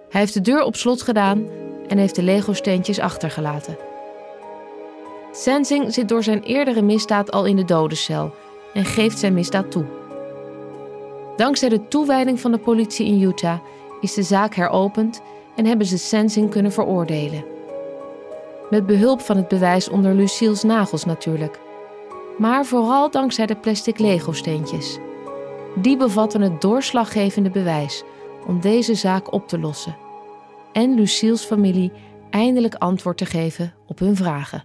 Hij 0.10 0.22
heeft 0.22 0.34
de 0.34 0.42
deur 0.42 0.64
op 0.64 0.76
slot 0.76 1.02
gedaan 1.02 1.48
en 1.88 1.98
heeft 1.98 2.16
de 2.16 2.24
Lego-steentjes 2.24 3.00
achtergelaten. 3.00 3.78
Sensing 5.32 5.94
zit 5.94 6.10
door 6.10 6.24
zijn 6.24 6.44
eerdere 6.44 6.82
misdaad 6.82 7.32
al 7.32 7.46
in 7.46 7.56
de 7.56 7.66
dodencel 7.66 8.34
en 8.74 8.86
geeft 8.86 9.20
zijn 9.20 9.34
misdaad 9.34 9.72
toe. 9.72 9.86
Dankzij 11.36 11.70
de 11.70 11.88
toewijding 11.88 12.40
van 12.40 12.52
de 12.52 12.58
politie 12.58 13.06
in 13.06 13.22
Utah 13.22 13.60
is 14.02 14.14
de 14.14 14.24
zaak 14.24 14.56
heropend 14.56 15.22
en 15.56 15.66
hebben 15.66 15.88
ze 15.88 15.98
Sensing 15.98 16.50
kunnen 16.50 16.72
veroordelen. 16.72 17.57
Met 18.70 18.86
behulp 18.86 19.22
van 19.22 19.38
het 19.38 19.48
bewijs 19.48 19.90
onder 19.90 20.14
Lucille's 20.14 20.64
nagels 20.64 21.06
natuurlijk. 21.06 21.60
Maar 22.38 22.66
vooral 22.66 23.12
dankzij 23.12 23.46
de 23.46 23.56
plastic 23.56 24.00
Lego-steentjes. 24.00 24.98
Die 25.76 25.98
bevatten 25.98 26.42
het 26.42 26.62
doorslaggevende 26.62 27.50
bewijs 27.50 28.04
om 28.48 28.62
deze 28.62 28.96
zaak 28.96 29.34
op 29.34 29.48
te 29.48 29.60
lossen. 29.60 29.98
En 30.72 30.96
Lucille's 30.96 31.44
familie 31.46 31.92
eindelijk 32.30 32.76
antwoord 32.76 33.18
te 33.18 33.26
geven 33.26 33.74
op 33.88 34.00
hun 34.00 34.16
vragen. 34.16 34.62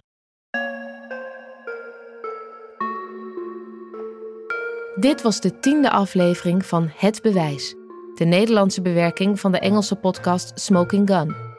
Dit 4.95 5.21
was 5.21 5.41
de 5.41 5.59
tiende 5.59 5.89
aflevering 5.89 6.65
van 6.65 6.89
Het 6.95 7.21
Bewijs, 7.21 7.75
de 8.15 8.25
Nederlandse 8.25 8.81
bewerking 8.81 9.39
van 9.39 9.51
de 9.51 9.59
Engelse 9.59 9.95
podcast 9.95 10.59
Smoking 10.59 11.09
Gun. 11.09 11.52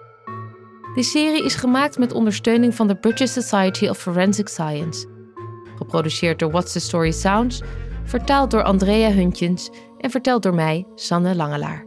De 0.95 1.03
serie 1.03 1.45
is 1.45 1.55
gemaakt 1.55 1.99
met 1.99 2.13
ondersteuning 2.13 2.75
van 2.75 2.87
de 2.87 2.97
British 2.97 3.33
Society 3.33 3.89
of 3.89 3.99
Forensic 3.99 4.49
Science. 4.49 5.07
Geproduceerd 5.77 6.39
door 6.39 6.51
What's 6.51 6.73
the 6.73 6.81
Story 6.81 7.11
Sounds, 7.11 7.63
vertaald 8.05 8.51
door 8.51 8.63
Andrea 8.63 9.11
Huntjens 9.11 9.71
en 9.99 10.11
verteld 10.11 10.43
door 10.43 10.55
mij, 10.55 10.87
Sanne 10.95 11.35
Langelaar. 11.37 11.87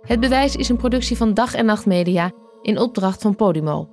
Het 0.00 0.20
Bewijs 0.20 0.56
is 0.56 0.68
een 0.68 0.76
productie 0.76 1.16
van 1.16 1.34
Dag 1.34 1.54
en 1.54 1.64
Nacht 1.64 1.86
Media 1.86 2.32
in 2.62 2.78
opdracht 2.78 3.22
van 3.22 3.36
Podimo. 3.36 3.88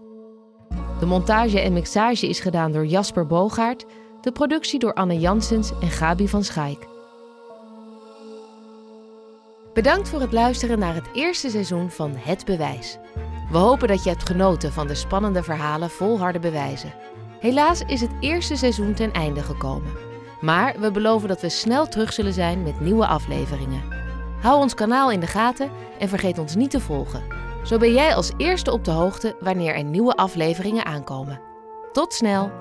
De 1.00 1.06
montage 1.06 1.60
en 1.60 1.74
mixage 1.74 2.28
is 2.28 2.40
gedaan 2.40 2.72
door 2.72 2.86
Jasper 2.86 3.28
Bogaert, 3.28 3.86
de 4.22 4.32
productie 4.32 4.80
door 4.80 4.94
Anne 4.94 5.20
Jansens 5.20 5.72
en 5.82 5.90
Gabi 5.90 6.28
van 6.28 6.44
Schaik. 6.44 6.88
Bedankt 9.74 10.10
voor 10.10 10.22
het 10.22 10.32
luisteren 10.32 10.80
naar 10.80 10.96
het 10.96 11.10
eerste 11.14 11.50
seizoen 11.50 11.92
van 11.92 12.12
Het 12.16 12.46
Bewijs. 12.46 12.98
We 13.52 13.58
hopen 13.58 13.88
dat 13.88 14.04
je 14.04 14.10
hebt 14.10 14.28
genoten 14.28 14.74
van 14.74 14.88
de 14.88 14.96
spannende 14.96 15.44
verhalen 15.44 15.90
vol 15.90 16.20
harde 16.20 16.40
bewijzen. 16.40 16.94
Helaas 17.40 17.82
is 17.82 18.02
het 18.02 18.12
eerste 18.20 18.56
seizoen 18.56 18.94
ten 18.94 19.12
einde 19.12 19.42
gekomen. 19.42 19.92
Maar 20.42 20.76
we 20.80 20.92
beloven 20.92 21.28
dat 21.28 21.42
we 21.42 21.50
snel 21.50 21.88
terug 21.88 22.14
zullen 22.14 22.34
zijn 22.34 22.64
met 22.64 22.80
nieuwe 22.80 23.08
afleveringen. 23.08 23.84
Hou 24.42 24.62
ons 24.62 24.74
kanaal 24.74 25.12
in 25.12 25.20
de 25.20 25.28
gaten 25.28 25.72
en 26.00 26.10
vergeet 26.10 26.38
ons 26.40 26.56
niet 26.56 26.72
te 26.72 26.80
volgen. 26.80 27.24
Zo 27.64 27.78
ben 27.78 27.94
jij 27.94 28.16
als 28.16 28.32
eerste 28.38 28.72
op 28.72 28.86
de 28.86 28.92
hoogte 28.92 29.36
wanneer 29.40 29.76
er 29.76 29.84
nieuwe 29.84 30.16
afleveringen 30.16 30.86
aankomen. 30.86 31.42
Tot 31.92 32.14
snel! 32.14 32.61